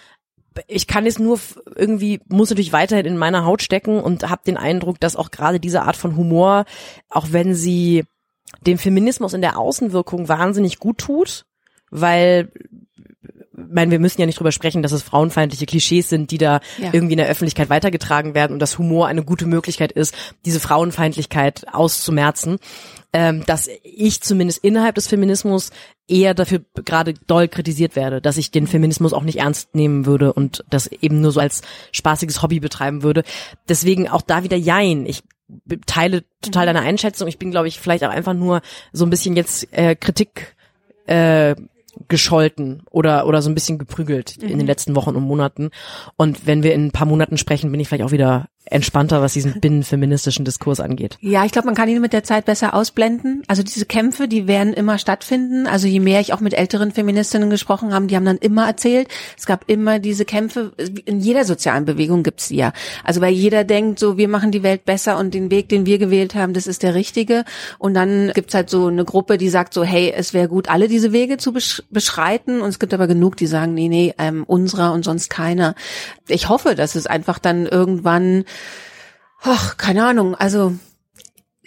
[0.67, 1.39] ich kann es nur
[1.77, 5.61] irgendwie, muss natürlich weiterhin in meiner Haut stecken und habe den Eindruck, dass auch gerade
[5.61, 6.65] diese Art von Humor,
[7.09, 8.05] auch wenn sie
[8.67, 11.47] dem Feminismus in der Außenwirkung wahnsinnig gut tut,
[11.91, 12.51] weil
[13.69, 16.91] meine, wir müssen ja nicht drüber sprechen, dass es frauenfeindliche Klischees sind, die da ja.
[16.93, 21.67] irgendwie in der Öffentlichkeit weitergetragen werden und dass Humor eine gute Möglichkeit ist, diese Frauenfeindlichkeit
[21.73, 22.59] auszumerzen.
[23.13, 25.71] Ähm, dass ich zumindest innerhalb des Feminismus
[26.07, 30.33] eher dafür gerade doll kritisiert werde, dass ich den Feminismus auch nicht ernst nehmen würde
[30.33, 33.25] und das eben nur so als spaßiges Hobby betreiben würde.
[33.69, 35.07] Deswegen auch da wieder Jein.
[35.07, 35.25] Ich
[35.87, 37.27] teile total deine Einschätzung.
[37.27, 38.61] Ich bin, glaube ich, vielleicht auch einfach nur
[38.93, 40.55] so ein bisschen jetzt äh, Kritik
[41.07, 41.57] äh,
[42.09, 44.45] gescholten oder oder so ein bisschen geprügelt mhm.
[44.45, 44.67] in den mhm.
[44.67, 45.71] letzten Wochen und Monaten.
[46.17, 49.33] Und wenn wir in ein paar Monaten sprechen, bin ich vielleicht auch wieder entspannter, was
[49.33, 51.19] diesen binnenfeministischen Diskurs angeht.
[51.21, 53.43] Ja, ich glaube, man kann ihn mit der Zeit besser ausblenden.
[53.49, 55.67] Also diese Kämpfe, die werden immer stattfinden.
[55.67, 59.09] Also je mehr ich auch mit älteren Feministinnen gesprochen habe, die haben dann immer erzählt,
[59.37, 60.73] es gab immer diese Kämpfe,
[61.05, 62.73] in jeder sozialen Bewegung gibt's die ja.
[63.03, 65.99] Also weil jeder denkt so, wir machen die Welt besser und den Weg, den wir
[65.99, 67.45] gewählt haben, das ist der richtige.
[67.79, 70.87] Und dann gibt's halt so eine Gruppe, die sagt so, hey, es wäre gut, alle
[70.87, 72.61] diese Wege zu besch beschreiten.
[72.61, 75.75] Und es gibt aber genug, die sagen, nee, nee, ähm, unserer und sonst keiner.
[76.29, 78.45] Ich hoffe, dass es einfach dann irgendwann
[79.43, 80.75] ach, keine Ahnung, also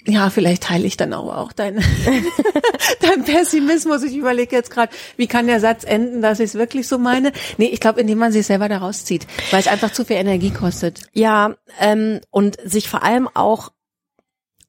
[0.05, 1.75] ja, vielleicht teile ich dann auch, auch dein,
[2.99, 4.03] dein Pessimismus.
[4.03, 7.31] Ich überlege jetzt gerade, wie kann der Satz enden, dass ich es wirklich so meine?
[7.57, 10.51] Nee, ich glaube, indem man sich selber da rauszieht, weil es einfach zu viel Energie
[10.51, 11.03] kostet.
[11.13, 13.71] Ja, ähm, und sich vor allem auch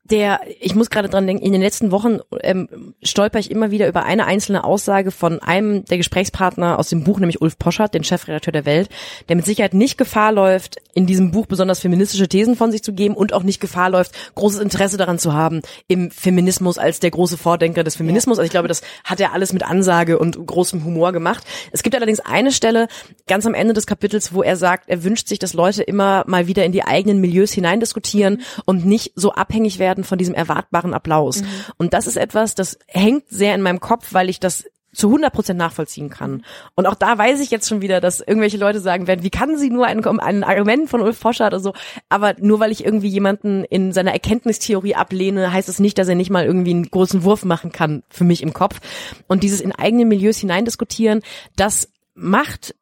[0.04, 3.88] der, ich muss gerade dran denken, in den letzten Wochen ähm, stolper ich immer wieder
[3.88, 8.04] über eine einzelne Aussage von einem der Gesprächspartner aus dem Buch, nämlich Ulf Poschert, den
[8.04, 8.90] Chefredakteur der Welt,
[9.30, 12.92] der mit Sicherheit nicht Gefahr läuft, in diesem Buch besonders feministische Thesen von sich zu
[12.92, 17.10] geben und auch nicht Gefahr läuft, großes Interesse daran zu haben, im Feminismus als der
[17.10, 18.38] große Vordenker des Feminismus.
[18.38, 21.44] Also ich glaube, das hat er alles mit Ansage und großem Humor gemacht.
[21.72, 22.88] Es gibt allerdings eine Stelle
[23.26, 26.46] ganz am Ende des Kapitels, wo er sagt, er wünscht sich, dass Leute immer mal
[26.46, 30.94] wieder in die eigenen Milieus hineindiskutieren und nicht so abhängig werden werden von diesem erwartbaren
[30.94, 31.42] Applaus.
[31.42, 31.46] Mhm.
[31.76, 35.32] Und das ist etwas, das hängt sehr in meinem Kopf, weil ich das zu 100
[35.32, 36.44] Prozent nachvollziehen kann.
[36.74, 39.56] Und auch da weiß ich jetzt schon wieder, dass irgendwelche Leute sagen werden, wie kann
[39.56, 41.72] sie nur ein, ein Argument von Ulf Forscher oder so,
[42.08, 46.14] aber nur weil ich irgendwie jemanden in seiner Erkenntnistheorie ablehne, heißt es nicht, dass er
[46.14, 48.80] nicht mal irgendwie einen großen Wurf machen kann für mich im Kopf.
[49.26, 51.22] Und dieses in eigene Milieus hineindiskutieren,
[51.56, 52.74] das macht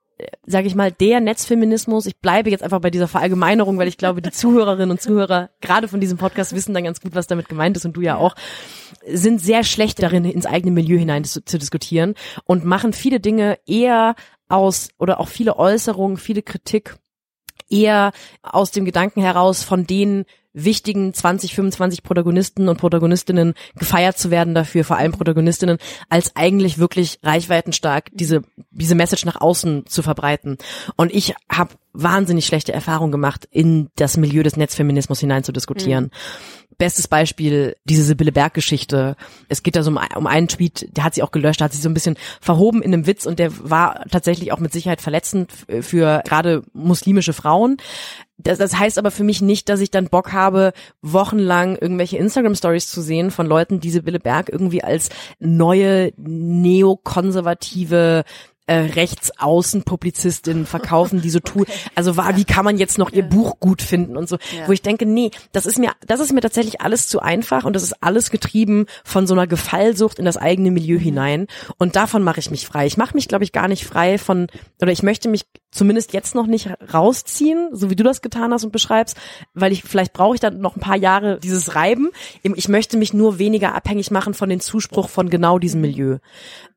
[0.46, 4.22] sage ich mal, der Netzfeminismus, ich bleibe jetzt einfach bei dieser Verallgemeinerung, weil ich glaube,
[4.22, 7.76] die Zuhörerinnen und Zuhörer gerade von diesem Podcast wissen dann ganz gut, was damit gemeint
[7.76, 8.34] ist und du ja auch,
[9.06, 13.58] sind sehr schlecht darin, ins eigene Milieu hinein zu, zu diskutieren und machen viele Dinge
[13.66, 14.14] eher
[14.48, 16.96] aus oder auch viele Äußerungen, viele Kritik
[17.68, 24.30] eher aus dem Gedanken heraus, von denen wichtigen 20, 25 Protagonisten und Protagonistinnen gefeiert zu
[24.30, 30.02] werden dafür, vor allem Protagonistinnen, als eigentlich wirklich reichweitenstark diese, diese Message nach außen zu
[30.02, 30.58] verbreiten.
[30.96, 36.04] Und ich habe wahnsinnig schlechte Erfahrungen gemacht, in das Milieu des Netzfeminismus hinein zu diskutieren.
[36.04, 39.16] Mhm Bestes Beispiel, diese Sibylle Berg-Geschichte.
[39.48, 41.82] Es geht da so um, um einen Tweet, der hat sie auch gelöscht, hat sich
[41.82, 45.52] so ein bisschen verhoben in einem Witz und der war tatsächlich auch mit Sicherheit verletzend
[45.80, 47.76] für gerade muslimische Frauen.
[48.42, 52.88] Das, das heißt aber für mich nicht, dass ich dann Bock habe, wochenlang irgendwelche Instagram-Stories
[52.88, 58.24] zu sehen von Leuten, die Sibylle Berg irgendwie als neue neokonservative
[58.66, 63.58] äh, Rechtsaußenpublizistin verkaufen, die so tun, also war, wie kann man jetzt noch ihr Buch
[63.60, 66.80] gut finden und so, wo ich denke, nee, das ist mir, das ist mir tatsächlich
[66.80, 70.70] alles zu einfach und das ist alles getrieben von so einer Gefallsucht in das eigene
[70.70, 71.02] Milieu mhm.
[71.02, 71.46] hinein
[71.78, 72.86] und davon mache ich mich frei.
[72.86, 74.46] Ich mache mich, glaube ich, gar nicht frei von,
[74.80, 78.64] oder ich möchte mich zumindest jetzt noch nicht rausziehen, so wie du das getan hast
[78.64, 79.16] und beschreibst,
[79.54, 82.10] weil ich, vielleicht brauche ich dann noch ein paar Jahre dieses Reiben.
[82.42, 86.18] Ich möchte mich nur weniger abhängig machen von den Zuspruch von genau diesem Milieu.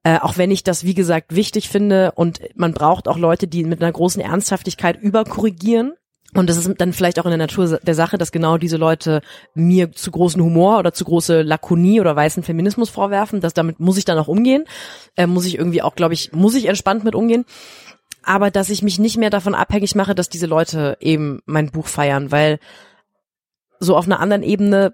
[0.05, 3.63] Äh, auch wenn ich das, wie gesagt, wichtig finde und man braucht auch Leute, die
[3.63, 5.93] mit einer großen Ernsthaftigkeit überkorrigieren.
[6.35, 9.21] Und das ist dann vielleicht auch in der Natur der Sache, dass genau diese Leute
[9.55, 13.41] mir zu großen Humor oder zu große Lakonie oder weißen Feminismus vorwerfen.
[13.41, 14.65] dass damit muss ich dann auch umgehen.
[15.15, 17.43] Äh, muss ich irgendwie auch, glaube ich, muss ich entspannt mit umgehen.
[18.21, 21.87] Aber dass ich mich nicht mehr davon abhängig mache, dass diese Leute eben mein Buch
[21.87, 22.59] feiern, weil
[23.79, 24.93] so auf einer anderen Ebene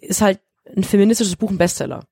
[0.00, 0.40] ist halt
[0.74, 2.04] ein feministisches Buch ein Bestseller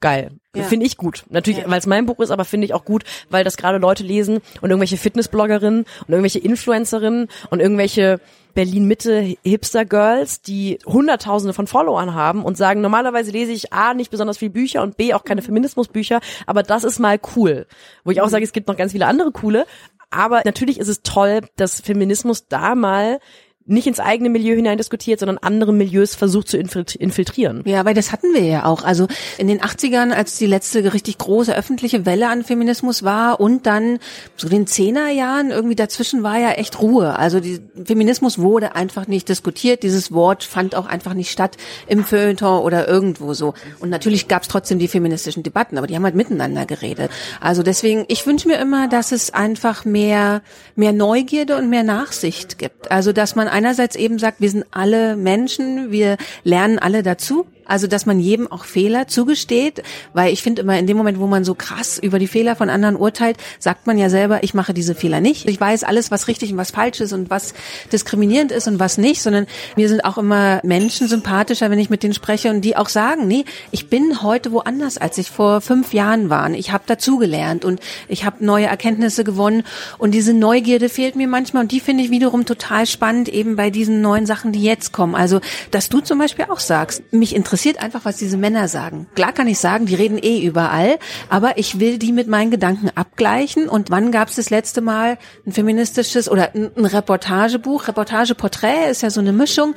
[0.00, 0.32] geil.
[0.54, 0.62] Ja.
[0.64, 1.24] Finde ich gut.
[1.30, 1.70] Natürlich, ja.
[1.70, 4.40] weil es mein Buch ist, aber finde ich auch gut, weil das gerade Leute lesen
[4.60, 8.20] und irgendwelche Fitnessbloggerinnen und irgendwelche Influencerinnen und irgendwelche
[8.54, 14.38] Berlin-Mitte Hipster-Girls, die Hunderttausende von Followern haben und sagen, normalerweise lese ich A, nicht besonders
[14.38, 15.46] viel Bücher und B, auch keine mhm.
[15.46, 17.66] Feminismusbücher, aber das ist mal cool.
[18.04, 18.30] Wo ich auch mhm.
[18.30, 19.66] sage, es gibt noch ganz viele andere coole,
[20.10, 23.18] aber natürlich ist es toll, dass Feminismus da mal
[23.66, 27.62] nicht ins eigene Milieu hinein diskutiert, sondern andere Milieus versucht zu infiltrieren.
[27.64, 28.84] Ja, weil das hatten wir ja auch.
[28.84, 29.06] Also
[29.38, 34.00] in den 80ern, als die letzte richtig große öffentliche Welle an Feminismus war und dann
[34.36, 37.18] so den Zehnerjahren irgendwie dazwischen war ja echt Ruhe.
[37.18, 39.82] Also die Feminismus wurde einfach nicht diskutiert.
[39.82, 43.54] Dieses Wort fand auch einfach nicht statt im Feuilleton oder irgendwo so.
[43.80, 47.10] Und natürlich gab es trotzdem die feministischen Debatten, aber die haben halt miteinander geredet.
[47.40, 50.42] Also deswegen, ich wünsche mir immer, dass es einfach mehr,
[50.76, 52.90] mehr Neugierde und mehr Nachsicht gibt.
[52.90, 57.86] Also dass man einerseits eben sagt, wir sind alle Menschen, wir lernen alle dazu also,
[57.86, 61.44] dass man jedem auch Fehler zugesteht, weil ich finde immer in dem Moment, wo man
[61.44, 64.94] so krass über die Fehler von anderen urteilt, sagt man ja selber, ich mache diese
[64.94, 65.48] Fehler nicht.
[65.48, 67.54] Ich weiß alles, was richtig und was falsch ist und was
[67.92, 69.46] diskriminierend ist und was nicht, sondern
[69.76, 73.26] mir sind auch immer Menschen sympathischer, wenn ich mit denen spreche und die auch sagen,
[73.26, 76.50] nee, ich bin heute woanders, als ich vor fünf Jahren war.
[76.50, 79.62] Ich habe dazugelernt und ich habe neue Erkenntnisse gewonnen
[79.98, 83.70] und diese Neugierde fehlt mir manchmal und die finde ich wiederum total spannend eben bei
[83.70, 85.14] diesen neuen Sachen, die jetzt kommen.
[85.14, 89.06] Also, dass du zum Beispiel auch sagst, mich interessiert interessiert einfach, was diese Männer sagen.
[89.14, 92.90] Klar kann ich sagen, die reden eh überall, aber ich will die mit meinen Gedanken
[92.96, 93.68] abgleichen.
[93.68, 97.86] Und wann gab es das letzte Mal ein feministisches oder ein, Reportagebuch?
[97.86, 99.76] Reportageporträt ist ja so eine Mischung,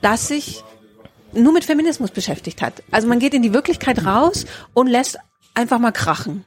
[0.00, 0.64] das sich
[1.34, 2.82] nur mit Feminismus beschäftigt hat.
[2.90, 5.18] Also man geht in die Wirklichkeit raus und lässt
[5.52, 6.46] einfach mal krachen.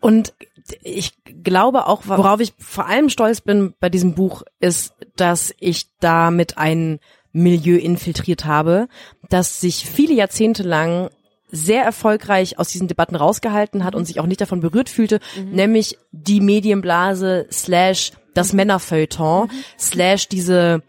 [0.00, 0.34] Und
[0.82, 1.12] ich
[1.44, 6.58] glaube auch, worauf ich vor allem stolz bin bei diesem Buch, ist, dass ich damit
[6.58, 6.98] einen
[7.34, 8.88] Milieu infiltriert habe,
[9.28, 11.10] das sich viele Jahrzehnte lang
[11.50, 15.50] sehr erfolgreich aus diesen Debatten rausgehalten hat und sich auch nicht davon berührt fühlte, mhm.
[15.50, 19.50] nämlich die Medienblase slash das Männerfeuilleton mhm.
[19.78, 20.82] slash diese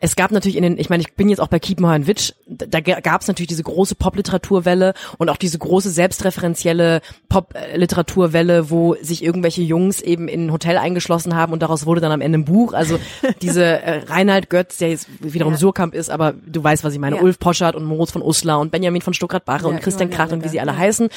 [0.00, 2.80] es gab natürlich in den, ich meine, ich bin jetzt auch bei Kiepenheuer Witsch, da
[2.80, 9.62] gab es natürlich diese große Popliteraturwelle und auch diese große selbstreferenzielle Popliteraturwelle, wo sich irgendwelche
[9.62, 12.74] Jungs eben in ein Hotel eingeschlossen haben und daraus wurde dann am Ende ein Buch.
[12.74, 12.98] Also
[13.42, 15.58] diese äh, Reinhard Götz, der jetzt wiederum ja.
[15.58, 17.16] Surkamp ist, aber du weißt, was ich meine.
[17.16, 17.22] Ja.
[17.22, 20.44] Ulf Poschert und Moritz von Uslar und Benjamin von Stuckrad-Barre ja, und Christian Krach und
[20.44, 21.08] wie sie alle heißen.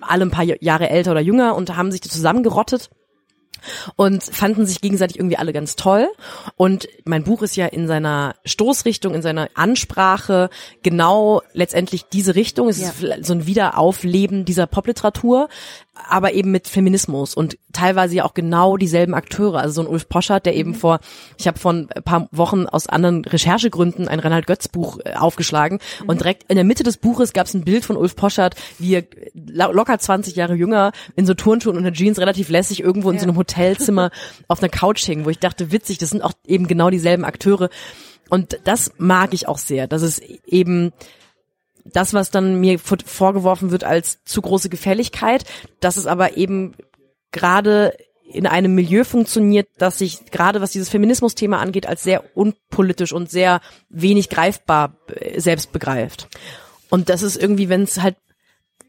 [0.00, 2.90] Alle ein paar Jahre älter oder jünger und haben sich zusammengerottet
[3.96, 6.08] und fanden sich gegenseitig irgendwie alle ganz toll.
[6.56, 10.50] Und mein Buch ist ja in seiner Stoßrichtung, in seiner Ansprache
[10.82, 12.68] genau letztendlich diese Richtung.
[12.68, 12.88] Es ja.
[12.88, 15.48] ist so ein Wiederaufleben dieser Popliteratur
[15.94, 19.60] aber eben mit Feminismus und teilweise ja auch genau dieselben Akteure.
[19.60, 20.74] Also so ein Ulf Poschert, der eben mhm.
[20.76, 21.00] vor,
[21.36, 25.80] ich habe vor ein paar Wochen aus anderen Recherchegründen ein Reinhard Götz Buch äh, aufgeschlagen
[26.00, 26.08] mhm.
[26.08, 28.94] und direkt in der Mitte des Buches gab es ein Bild von Ulf Poschert, wie
[28.94, 33.16] er locker 20 Jahre jünger in so Turnschuhen und einer Jeans relativ lässig irgendwo in
[33.16, 33.20] ja.
[33.20, 34.10] so einem Hotelzimmer
[34.48, 37.68] auf einer Couch hing, wo ich dachte, witzig, das sind auch eben genau dieselben Akteure.
[38.30, 40.92] Und das mag ich auch sehr, dass es eben
[41.84, 45.44] das, was dann mir vorgeworfen wird als zu große Gefälligkeit,
[45.80, 46.74] dass es aber eben
[47.32, 53.12] gerade in einem Milieu funktioniert, das sich gerade was dieses Feminismus-Thema angeht, als sehr unpolitisch
[53.12, 56.28] und sehr wenig greifbar äh, selbst begreift.
[56.88, 58.16] Und das ist irgendwie, wenn es halt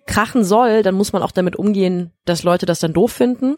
[0.06, 3.56] krachen soll, dann muss man auch damit umgehen, dass Leute das dann doof finden.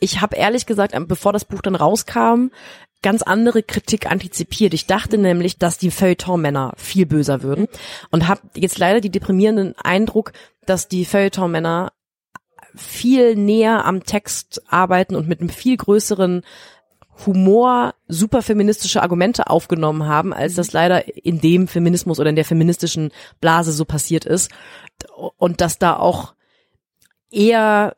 [0.00, 2.48] Ich habe ehrlich gesagt, bevor das Buch dann rauskam,
[3.02, 4.74] ganz andere Kritik antizipiert.
[4.74, 7.68] Ich dachte nämlich, dass die Feuilleton-Männer viel böser würden
[8.10, 10.32] und habe jetzt leider die deprimierenden Eindruck,
[10.64, 11.92] dass die Feuilleton-Männer
[12.74, 16.42] viel näher am Text arbeiten und mit einem viel größeren
[17.24, 22.44] Humor super feministische Argumente aufgenommen haben, als das leider in dem Feminismus oder in der
[22.44, 24.50] feministischen Blase so passiert ist.
[25.38, 26.34] Und dass da auch
[27.30, 27.94] eher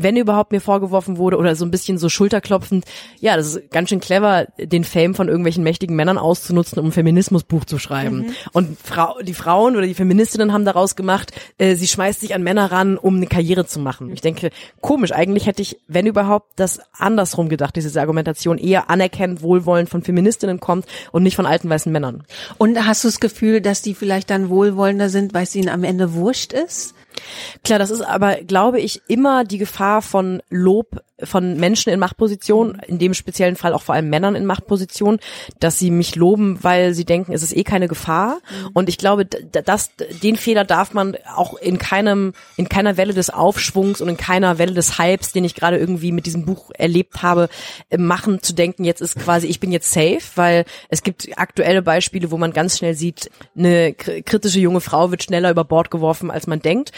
[0.00, 2.84] wenn überhaupt mir vorgeworfen wurde oder so ein bisschen so schulterklopfend,
[3.18, 6.92] ja, das ist ganz schön clever, den Fame von irgendwelchen mächtigen Männern auszunutzen, um ein
[6.92, 8.18] Feminismusbuch zu schreiben.
[8.18, 8.32] Mhm.
[8.52, 12.44] Und Frau, die Frauen oder die Feministinnen haben daraus gemacht, äh, sie schmeißt sich an
[12.44, 14.12] Männer ran, um eine Karriere zu machen.
[14.12, 19.42] Ich denke, komisch, eigentlich hätte ich, wenn überhaupt, das andersrum gedacht, diese Argumentation eher anerkennend,
[19.42, 22.22] wohlwollend von Feministinnen kommt und nicht von alten weißen Männern.
[22.56, 25.82] Und hast du das Gefühl, dass die vielleicht dann wohlwollender sind, weil es ihnen am
[25.82, 26.94] Ende wurscht ist?
[27.64, 32.78] Klar, das ist aber, glaube ich, immer die Gefahr von Lob von Menschen in Machtpositionen,
[32.86, 35.20] in dem speziellen Fall auch vor allem Männern in Machtpositionen,
[35.58, 38.38] dass sie mich loben, weil sie denken, es ist eh keine Gefahr.
[38.50, 38.70] Mhm.
[38.74, 39.90] Und ich glaube, dass
[40.22, 44.58] den Fehler darf man auch in keinem, in keiner Welle des Aufschwungs und in keiner
[44.58, 47.48] Welle des Hypes, den ich gerade irgendwie mit diesem Buch erlebt habe,
[47.90, 51.82] äh, machen, zu denken, jetzt ist quasi, ich bin jetzt safe, weil es gibt aktuelle
[51.82, 56.30] Beispiele, wo man ganz schnell sieht, eine kritische junge Frau wird schneller über Bord geworfen,
[56.30, 56.92] als man denkt.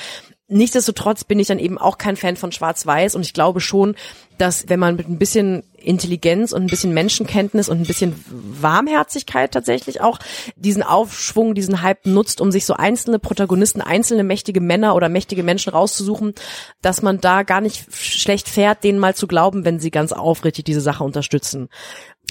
[0.50, 3.94] Nichtsdestotrotz bin ich dann eben auch kein Fan von Schwarz-Weiß und ich glaube schon,
[4.36, 9.52] dass wenn man mit ein bisschen Intelligenz und ein bisschen Menschenkenntnis und ein bisschen Warmherzigkeit
[9.52, 10.18] tatsächlich auch
[10.56, 15.42] diesen Aufschwung, diesen Hype nutzt, um sich so einzelne Protagonisten, einzelne mächtige Männer oder mächtige
[15.42, 16.34] Menschen rauszusuchen,
[16.82, 20.64] dass man da gar nicht schlecht fährt, denen mal zu glauben, wenn sie ganz aufrichtig
[20.64, 21.68] diese Sache unterstützen.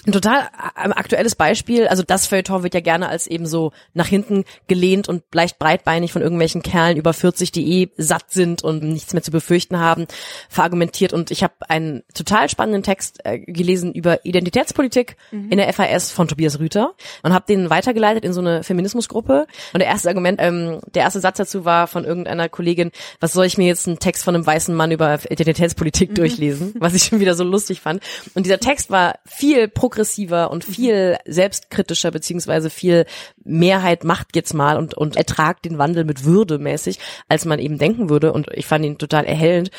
[0.06, 4.08] Ein total äh, aktuelles Beispiel, also das Feuilleton wird ja gerne als eben so nach
[4.08, 8.84] hinten gelehnt und leicht breitbeinig von irgendwelchen Kerlen über 40, die eh satt sind und
[8.84, 10.08] nichts mehr zu befürchten haben,
[10.50, 11.14] verargumentiert.
[11.14, 15.50] Und ich habe einen total spannenden Text äh, gelesen über Identitätspolitik mhm.
[15.52, 19.48] in der FAS von Tobias Rüter und habe den weitergeleitet in so eine Feminismusgruppe.
[19.74, 23.46] Und der erste Argument, ähm, der erste Satz dazu war von irgendeiner Kollegin, was soll
[23.46, 26.16] ich mir jetzt einen Text von einem weißen Mann über Identitätspolitik mhm.
[26.16, 28.02] durchlesen, was ich schon wieder so lustig fand.
[28.34, 33.06] Und dieser Text war viel pro progressiver und viel selbstkritischer beziehungsweise viel
[33.44, 37.78] Mehrheit macht jetzt mal und, und ertragt den Wandel mit Würde mäßig, als man eben
[37.78, 38.32] denken würde.
[38.32, 39.72] Und ich fand ihn total erhellend.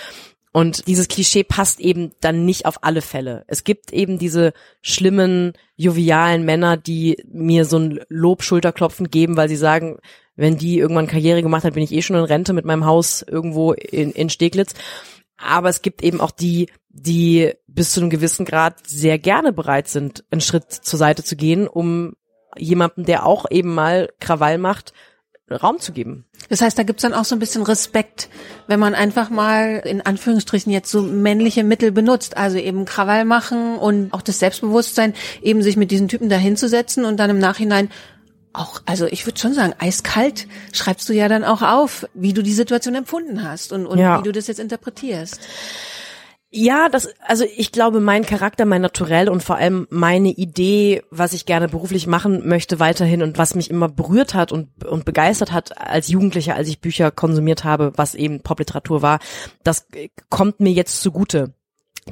[0.52, 3.44] Und dieses Klischee passt eben dann nicht auf alle Fälle.
[3.46, 4.52] Es gibt eben diese
[4.82, 9.98] schlimmen, jovialen Männer, die mir so ein Lob-Schulterklopfen geben, weil sie sagen,
[10.36, 13.22] wenn die irgendwann Karriere gemacht hat, bin ich eh schon in Rente mit meinem Haus
[13.26, 14.74] irgendwo in, in Steglitz.
[15.42, 19.88] Aber es gibt eben auch die, die bis zu einem gewissen Grad sehr gerne bereit
[19.88, 22.14] sind, einen Schritt zur Seite zu gehen, um
[22.56, 24.92] jemandem, der auch eben mal Krawall macht,
[25.50, 26.26] Raum zu geben.
[26.48, 28.28] Das heißt, da gibt's dann auch so ein bisschen Respekt,
[28.68, 33.76] wenn man einfach mal in Anführungsstrichen jetzt so männliche Mittel benutzt, also eben Krawall machen
[33.76, 37.90] und auch das Selbstbewusstsein, eben sich mit diesen Typen dahinzusetzen und dann im Nachhinein
[38.52, 42.42] auch, also ich würde schon sagen, eiskalt schreibst du ja dann auch auf, wie du
[42.42, 44.18] die Situation empfunden hast und, und ja.
[44.18, 45.40] wie du das jetzt interpretierst.
[46.52, 51.32] Ja, das, also ich glaube, mein Charakter, mein Naturell und vor allem meine Idee, was
[51.32, 55.52] ich gerne beruflich machen möchte weiterhin und was mich immer berührt hat und, und begeistert
[55.52, 59.20] hat als Jugendlicher, als ich Bücher konsumiert habe, was eben Popliteratur war,
[59.62, 59.86] das
[60.28, 61.54] kommt mir jetzt zugute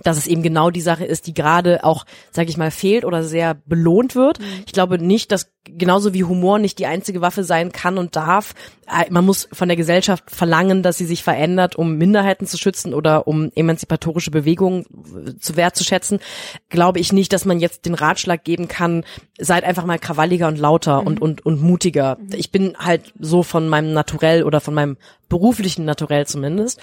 [0.03, 3.25] dass es eben genau die Sache ist, die gerade auch, sag ich mal, fehlt oder
[3.25, 4.41] sehr belohnt wird.
[4.41, 4.45] Mhm.
[4.67, 8.55] Ich glaube nicht, dass genauso wie Humor nicht die einzige Waffe sein kann und darf.
[8.87, 12.95] Äh, man muss von der Gesellschaft verlangen, dass sie sich verändert, um Minderheiten zu schützen
[12.95, 14.87] oder um emanzipatorische Bewegungen
[15.41, 16.21] zu wertzuschätzen.
[16.69, 19.05] Glaube ich nicht, dass man jetzt den Ratschlag geben kann,
[19.39, 21.07] seid einfach mal krawalliger und lauter mhm.
[21.07, 22.19] und, und, und mutiger.
[22.21, 22.29] Mhm.
[22.35, 24.97] Ich bin halt so von meinem Naturell oder von meinem
[25.29, 26.81] beruflichen Naturell zumindest.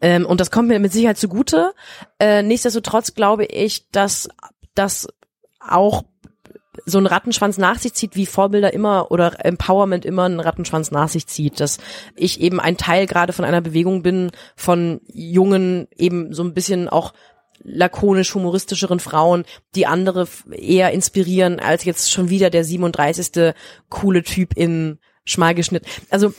[0.00, 1.72] Ähm, und das kommt mir mit Sicherheit zugute.
[2.18, 4.28] Äh, nichtsdestotrotz glaube ich, dass
[4.74, 5.08] das
[5.60, 6.04] auch
[6.84, 11.08] so ein Rattenschwanz nach sich zieht, wie Vorbilder immer oder Empowerment immer einen Rattenschwanz nach
[11.08, 11.78] sich zieht, dass
[12.14, 16.88] ich eben ein Teil gerade von einer Bewegung bin, von jungen, eben so ein bisschen
[16.88, 17.14] auch
[17.62, 19.44] lakonisch humoristischeren Frauen,
[19.74, 23.54] die andere eher inspirieren als jetzt schon wieder der 37.
[23.88, 25.86] coole Typ in schmal geschnitten.
[26.08, 26.32] Also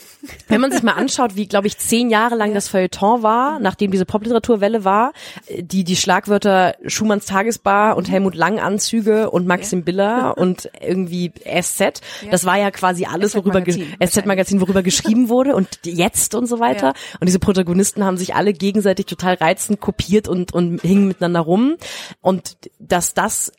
[0.48, 3.90] wenn man sich mal anschaut, wie glaube ich zehn Jahre lang das Feuilleton war, nachdem
[3.90, 5.12] diese Popliteraturwelle war,
[5.56, 12.00] die die Schlagwörter Schumanns Tagesbar und Helmut Lang Anzüge und Maxim Biller und irgendwie SZ,
[12.30, 16.58] das war ja quasi alles, worüber SZ Magazin, worüber geschrieben wurde und jetzt und so
[16.58, 16.94] weiter.
[17.20, 21.76] Und diese Protagonisten haben sich alle gegenseitig total reizend kopiert und und hingen miteinander rum.
[22.22, 23.52] Und dass das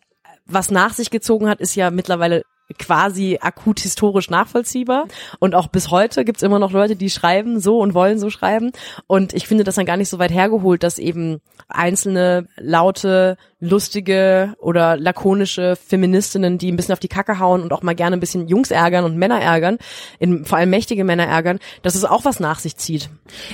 [0.51, 2.41] was nach sich gezogen hat, ist ja mittlerweile
[2.77, 5.07] quasi akut historisch nachvollziehbar.
[5.39, 8.71] Und auch bis heute gibt's immer noch Leute, die schreiben so und wollen so schreiben.
[9.07, 14.55] Und ich finde das dann gar nicht so weit hergeholt, dass eben einzelne laute, lustige
[14.59, 18.21] oder lakonische Feministinnen, die ein bisschen auf die Kacke hauen und auch mal gerne ein
[18.21, 19.77] bisschen Jungs ärgern und Männer ärgern,
[20.17, 23.09] in, vor allem mächtige Männer ärgern, dass es auch was nach sich zieht.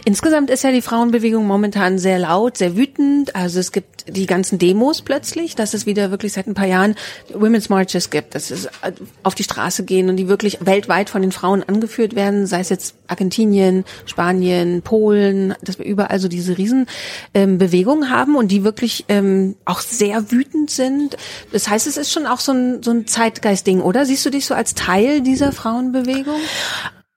[0.05, 3.35] Insgesamt ist ja die Frauenbewegung momentan sehr laut, sehr wütend.
[3.35, 6.95] Also es gibt die ganzen Demos plötzlich, dass es wieder wirklich seit ein paar Jahren
[7.33, 8.91] Women's Marches gibt, dass es äh,
[9.23, 12.69] auf die Straße gehen und die wirklich weltweit von den Frauen angeführt werden, sei es
[12.69, 19.05] jetzt Argentinien, Spanien, Polen, dass wir überall so diese Riesenbewegungen ähm, haben und die wirklich
[19.09, 21.17] ähm, auch sehr wütend sind.
[21.51, 24.05] Das heißt, es ist schon auch so ein, so ein Zeitgeistding, oder?
[24.05, 26.39] Siehst du dich so als Teil dieser Frauenbewegung?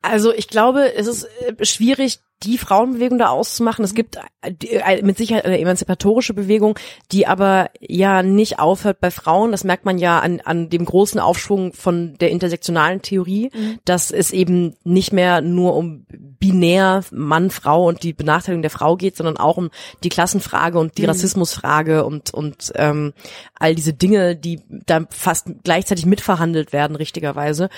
[0.01, 3.85] Also ich glaube, es ist äh, schwierig, die Frauenbewegung da auszumachen.
[3.85, 6.79] Es gibt äh, mit Sicherheit eine emanzipatorische Bewegung,
[7.11, 9.51] die aber ja nicht aufhört bei Frauen.
[9.51, 13.81] Das merkt man ja an, an dem großen Aufschwung von der intersektionalen Theorie, mhm.
[13.85, 18.97] dass es eben nicht mehr nur um binär Mann, Frau und die Benachteiligung der Frau
[18.97, 19.71] geht, sondern auch um
[20.05, 21.09] die Klassenfrage und die mhm.
[21.09, 23.15] Rassismusfrage und, und ähm,
[23.59, 27.69] all diese Dinge, die da fast gleichzeitig mitverhandelt werden, richtigerweise.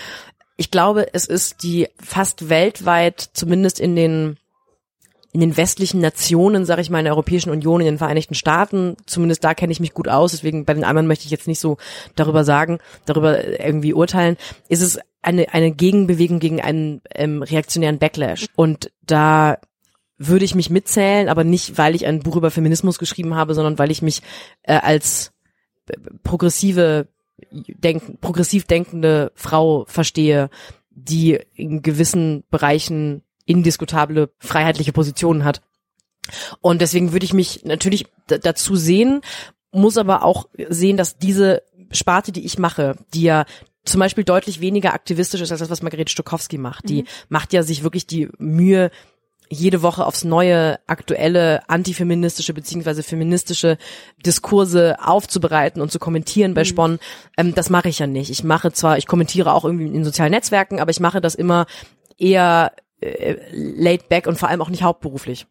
[0.60, 4.36] Ich glaube, es ist die fast weltweit, zumindest in den
[5.32, 8.98] in den westlichen Nationen, sage ich mal, in der Europäischen Union, in den Vereinigten Staaten,
[9.06, 11.60] zumindest da kenne ich mich gut aus, deswegen bei den anderen möchte ich jetzt nicht
[11.60, 11.78] so
[12.14, 14.36] darüber sagen, darüber irgendwie urteilen,
[14.68, 18.44] ist es eine, eine Gegenbewegung gegen einen ähm, reaktionären Backlash.
[18.54, 19.56] Und da
[20.18, 23.78] würde ich mich mitzählen, aber nicht, weil ich ein Buch über Feminismus geschrieben habe, sondern
[23.78, 24.20] weil ich mich
[24.64, 25.32] äh, als
[26.22, 27.08] progressive,
[27.50, 30.50] denk, progressiv denkende Frau verstehe,
[30.90, 35.62] die in gewissen Bereichen indiskutable freiheitliche Positionen hat.
[36.60, 39.22] Und deswegen würde ich mich natürlich dazu sehen,
[39.72, 43.44] muss aber auch sehen, dass diese Sparte, die ich mache, die ja
[43.84, 46.88] zum Beispiel deutlich weniger aktivistisch ist als das, was Margarete Stokowski macht.
[46.88, 47.06] Die mhm.
[47.28, 48.90] macht ja sich wirklich die Mühe,
[49.50, 53.78] jede Woche aufs neue aktuelle antifeministische beziehungsweise feministische
[54.24, 56.66] Diskurse aufzubereiten und zu kommentieren bei mhm.
[56.66, 56.98] Spon.
[57.36, 58.30] Ähm, das mache ich ja nicht.
[58.30, 61.66] Ich mache zwar, ich kommentiere auch irgendwie in sozialen Netzwerken, aber ich mache das immer
[62.16, 65.46] eher äh, laid back und vor allem auch nicht hauptberuflich.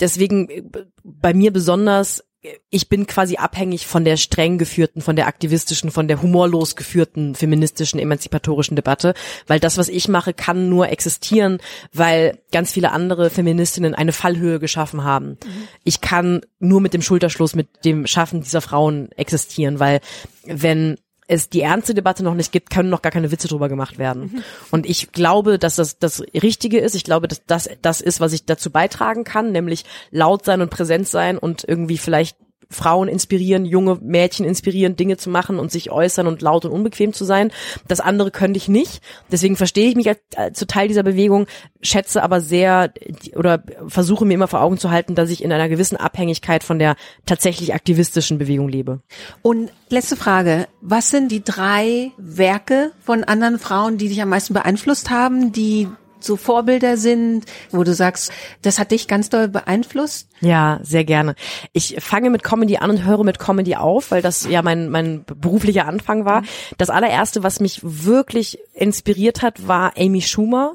[0.00, 0.62] Deswegen äh,
[1.04, 2.24] bei mir besonders,
[2.70, 7.36] ich bin quasi abhängig von der streng geführten, von der aktivistischen, von der humorlos geführten
[7.36, 9.14] feministischen, emanzipatorischen Debatte,
[9.46, 11.58] weil das, was ich mache, kann nur existieren,
[11.92, 15.38] weil ganz viele andere Feministinnen eine Fallhöhe geschaffen haben.
[15.44, 15.68] Mhm.
[15.84, 20.00] Ich kann nur mit dem Schulterschluss, mit dem Schaffen dieser Frauen existieren, weil
[20.44, 23.98] wenn es die ernste Debatte noch nicht gibt, können noch gar keine Witze drüber gemacht
[23.98, 24.44] werden.
[24.70, 26.94] Und ich glaube, dass das das Richtige ist.
[26.94, 30.70] Ich glaube, dass das das ist, was ich dazu beitragen kann, nämlich laut sein und
[30.70, 32.36] präsent sein und irgendwie vielleicht
[32.72, 37.12] Frauen inspirieren, junge Mädchen inspirieren, Dinge zu machen und sich äußern und laut und unbequem
[37.12, 37.50] zu sein.
[37.88, 39.02] Das andere könnte ich nicht.
[39.30, 41.46] Deswegen verstehe ich mich als, als zu Teil dieser Bewegung,
[41.80, 42.92] schätze aber sehr
[43.36, 46.78] oder versuche mir immer vor Augen zu halten, dass ich in einer gewissen Abhängigkeit von
[46.78, 46.96] der
[47.26, 49.00] tatsächlich aktivistischen Bewegung lebe.
[49.42, 50.66] Und letzte Frage.
[50.80, 55.88] Was sind die drei Werke von anderen Frauen, die dich am meisten beeinflusst haben, die
[56.24, 60.28] so Vorbilder sind, wo du sagst, das hat dich ganz doll beeinflusst?
[60.40, 61.34] Ja, sehr gerne.
[61.72, 65.24] Ich fange mit Comedy an und höre mit Comedy auf, weil das ja mein, mein
[65.24, 66.42] beruflicher Anfang war.
[66.78, 70.72] Das allererste, was mich wirklich inspiriert hat, war Amy Schumer,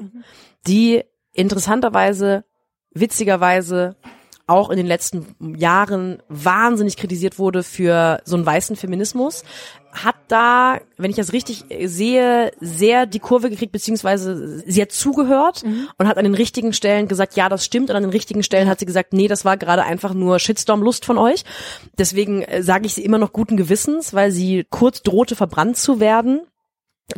[0.66, 2.44] die interessanterweise,
[2.92, 3.96] witzigerweise
[4.48, 9.44] auch in den letzten Jahren wahnsinnig kritisiert wurde für so einen weißen Feminismus,
[9.92, 15.64] hat da, wenn ich das richtig sehe, sehr die Kurve gekriegt, beziehungsweise sie hat zugehört
[15.64, 15.88] mhm.
[15.98, 18.68] und hat an den richtigen Stellen gesagt, ja, das stimmt, und an den richtigen Stellen
[18.68, 21.44] hat sie gesagt, nee, das war gerade einfach nur Shitstorm-Lust von euch.
[21.98, 26.00] Deswegen äh, sage ich sie immer noch guten Gewissens, weil sie kurz drohte, verbrannt zu
[26.00, 26.42] werden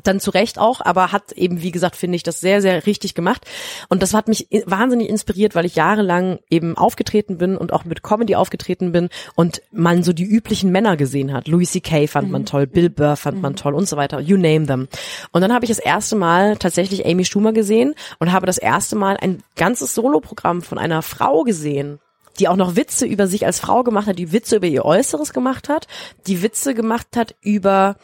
[0.03, 3.15] dann zu Recht auch, aber hat eben, wie gesagt, finde ich das sehr, sehr richtig
[3.15, 3.45] gemacht.
[3.89, 8.03] Und das hat mich wahnsinnig inspiriert, weil ich jahrelang eben aufgetreten bin und auch mit
[8.03, 11.49] Comedy aufgetreten bin und man so die üblichen Männer gesehen hat.
[11.49, 12.07] Louis C.K.
[12.07, 12.33] fand mhm.
[12.33, 13.43] man toll, Bill Burr fand mhm.
[13.43, 14.21] man toll und so weiter.
[14.21, 14.89] You name them.
[15.33, 18.95] Und dann habe ich das erste Mal tatsächlich Amy Schumer gesehen und habe das erste
[18.97, 21.99] Mal ein ganzes Soloprogramm von einer Frau gesehen
[22.39, 25.35] die auch noch Witze über sich als Frau gemacht hat, die Witze über ihr Äußeres
[25.35, 25.87] gemacht hat,
[26.27, 27.97] die Witze gemacht hat über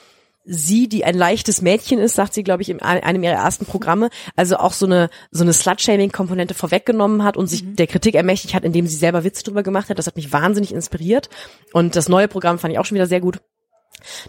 [0.47, 4.11] sie, die ein leichtes Mädchen ist, sagt sie, glaube ich, in einem ihrer ersten Programme,
[4.37, 7.77] also auch so eine so eine Slut-Shaming-Komponente vorweggenommen hat und sich mhm.
[7.77, 9.99] der Kritik ermächtigt hat, indem sie selber Witze drüber gemacht hat.
[9.99, 11.29] Das hat mich wahnsinnig inspiriert.
[11.73, 13.41] Und das neue Programm fand ich auch schon wieder sehr gut.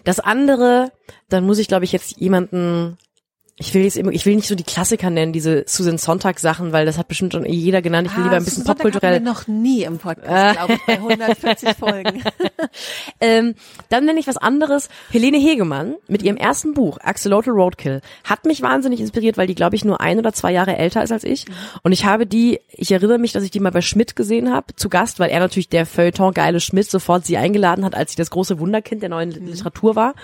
[0.04, 0.90] Das andere,
[1.28, 2.98] dann muss ich, glaube ich, jetzt jemanden
[3.60, 6.72] ich will jetzt immer, ich will nicht so die Klassiker nennen, diese Susan Sonntag Sachen,
[6.72, 8.08] weil das hat bestimmt schon jeder genannt.
[8.08, 9.14] Ich will ah, lieber ein bisschen Susan popkulturell.
[9.16, 12.22] Sonntag noch nie im Podcast, glaube ich, bei 140 Folgen.
[13.20, 13.56] ähm,
[13.88, 14.88] dann nenne ich was anderes.
[15.10, 19.74] Helene Hegemann mit ihrem ersten Buch Axolotl Roadkill hat mich wahnsinnig inspiriert, weil die glaube
[19.74, 21.46] ich nur ein oder zwei Jahre älter ist als ich.
[21.82, 24.76] Und ich habe die, ich erinnere mich, dass ich die mal bei Schmidt gesehen habe,
[24.76, 28.16] zu Gast, weil er natürlich der Feuilleton geile Schmidt sofort sie eingeladen hat, als sie
[28.16, 29.48] das große Wunderkind der neuen mhm.
[29.48, 30.14] Literatur war.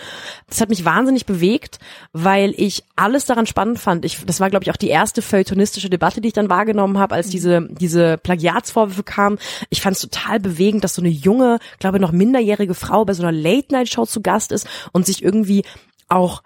[0.49, 1.81] Das hat mich wahnsinnig bewegt,
[2.13, 5.23] weil ich alles alles daran spannend fand, ich, das war glaube ich auch die erste
[5.23, 9.39] feuilletonistische Debatte, die ich dann wahrgenommen habe, als diese diese Plagiatsvorwürfe kamen.
[9.71, 13.23] Ich fand es total bewegend, dass so eine junge, glaube noch minderjährige Frau bei so
[13.23, 15.65] einer Late Night Show zu Gast ist und sich irgendwie
[16.09, 16.43] auch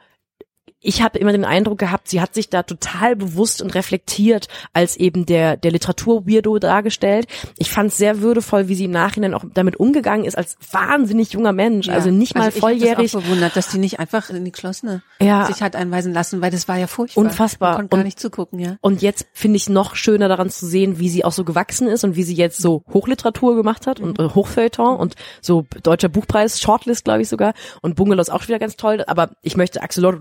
[0.81, 4.97] ich habe immer den Eindruck gehabt, sie hat sich da total bewusst und reflektiert als
[4.97, 7.27] eben der der Literatur-Weirdo dargestellt.
[7.59, 11.33] Ich fand es sehr würdevoll, wie sie im Nachhinein auch damit umgegangen ist als wahnsinnig
[11.33, 11.95] junger Mensch, ja.
[11.95, 13.07] also nicht mal also volljährig.
[13.07, 15.47] Ich auch bewundert, dass die nicht einfach in die Geschlossene ja.
[15.47, 17.25] sich hat einweisen lassen, weil das war ja furchtbar.
[17.25, 17.71] Unfassbar.
[17.71, 18.77] Man konnte gar nicht zugucken, ja.
[18.81, 22.05] Und jetzt finde ich noch schöner daran zu sehen, wie sie auch so gewachsen ist
[22.05, 24.07] und wie sie jetzt so Hochliteratur gemacht hat mhm.
[24.07, 28.59] und äh, Hochfeuilleton und so deutscher Buchpreis, Shortlist glaube ich sogar und Bungalows auch wieder
[28.59, 30.19] ganz toll, aber ich möchte Axolotl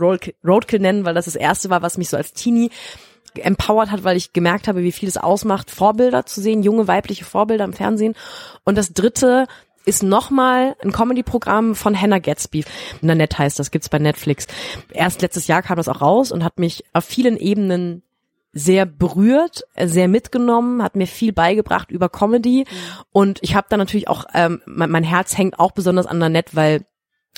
[0.47, 2.69] Roadkill nennen, weil das das erste war, was mich so als Teenie
[3.35, 7.25] empowert hat, weil ich gemerkt habe, wie viel es ausmacht, Vorbilder zu sehen, junge weibliche
[7.25, 8.15] Vorbilder im Fernsehen.
[8.63, 9.47] Und das dritte
[9.85, 12.65] ist nochmal ein Comedy-Programm von Hannah Gatsby.
[13.01, 14.47] Nanette heißt das, gibt's bei Netflix.
[14.91, 18.03] Erst letztes Jahr kam das auch raus und hat mich auf vielen Ebenen
[18.51, 22.65] sehr berührt, sehr mitgenommen, hat mir viel beigebracht über Comedy
[23.11, 26.55] und ich habe da natürlich auch, ähm, mein, mein Herz hängt auch besonders an Nanette,
[26.55, 26.85] weil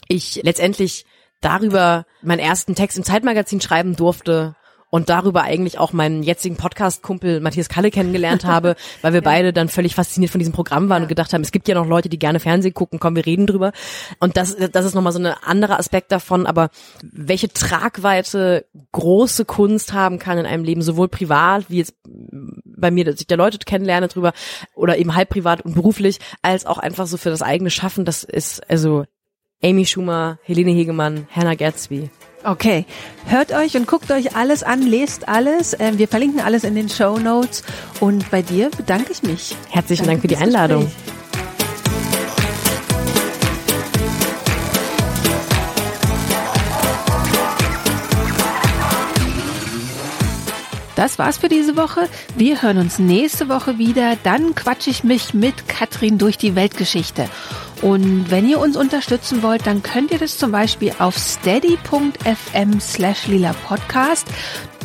[0.08, 1.06] ich letztendlich
[1.42, 4.56] darüber meinen ersten Text im Zeitmagazin schreiben durfte
[4.90, 9.70] und darüber eigentlich auch meinen jetzigen Podcast-Kumpel Matthias Kalle kennengelernt habe, weil wir beide dann
[9.70, 11.04] völlig fasziniert von diesem Programm waren ja.
[11.04, 13.46] und gedacht haben, es gibt ja noch Leute, die gerne Fernsehen gucken, komm, wir reden
[13.46, 13.72] drüber.
[14.20, 16.70] Und das, das ist nochmal so ein anderer Aspekt davon, aber
[17.04, 23.06] welche Tragweite große Kunst haben kann in einem Leben, sowohl privat, wie jetzt bei mir,
[23.06, 24.34] dass ich da Leute kennenlerne drüber,
[24.74, 28.24] oder eben halb privat und beruflich, als auch einfach so für das eigene Schaffen, das
[28.24, 29.06] ist, also
[29.62, 32.10] Amy Schumer, Helene Hegemann, Hannah Gatsby.
[32.46, 32.86] Okay,
[33.26, 35.76] hört euch und guckt euch alles an, lest alles.
[35.78, 37.64] Ähm, wir verlinken alles in den Show Notes.
[38.00, 39.54] Und bei dir bedanke ich mich.
[39.70, 40.86] Herzlichen Danke Dank für die Einladung.
[40.86, 41.20] Gespräch.
[50.96, 52.10] Das war's für diese Woche.
[52.36, 54.18] Wir hören uns nächste Woche wieder.
[54.24, 57.30] Dann quatsche ich mich mit Katrin durch die Weltgeschichte.
[57.82, 63.28] Und wenn ihr uns unterstützen wollt, dann könnt ihr das zum Beispiel auf steady.fm slash
[63.28, 64.28] lila podcast.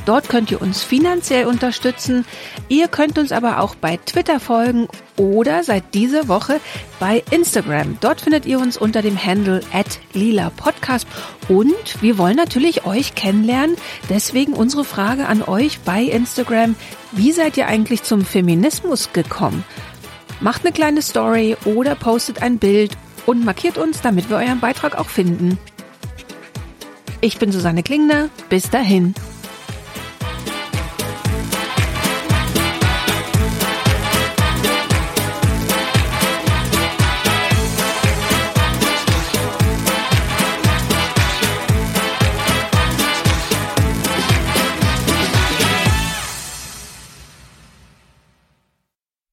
[0.07, 2.26] Dort könnt ihr uns finanziell unterstützen.
[2.68, 4.86] Ihr könnt uns aber auch bei Twitter folgen
[5.16, 6.61] oder seit dieser Woche
[7.01, 7.97] bei Instagram.
[8.01, 11.07] Dort findet ihr uns unter dem Handle at lila podcast.
[11.49, 13.76] Und wir wollen natürlich euch kennenlernen.
[14.11, 16.76] Deswegen unsere Frage an euch bei Instagram.
[17.12, 19.64] Wie seid ihr eigentlich zum Feminismus gekommen?
[20.45, 24.95] Macht eine kleine Story oder postet ein Bild und markiert uns, damit wir euren Beitrag
[24.99, 25.57] auch finden.
[27.22, 28.28] Ich bin Susanne Klingner.
[28.51, 29.14] Bis dahin.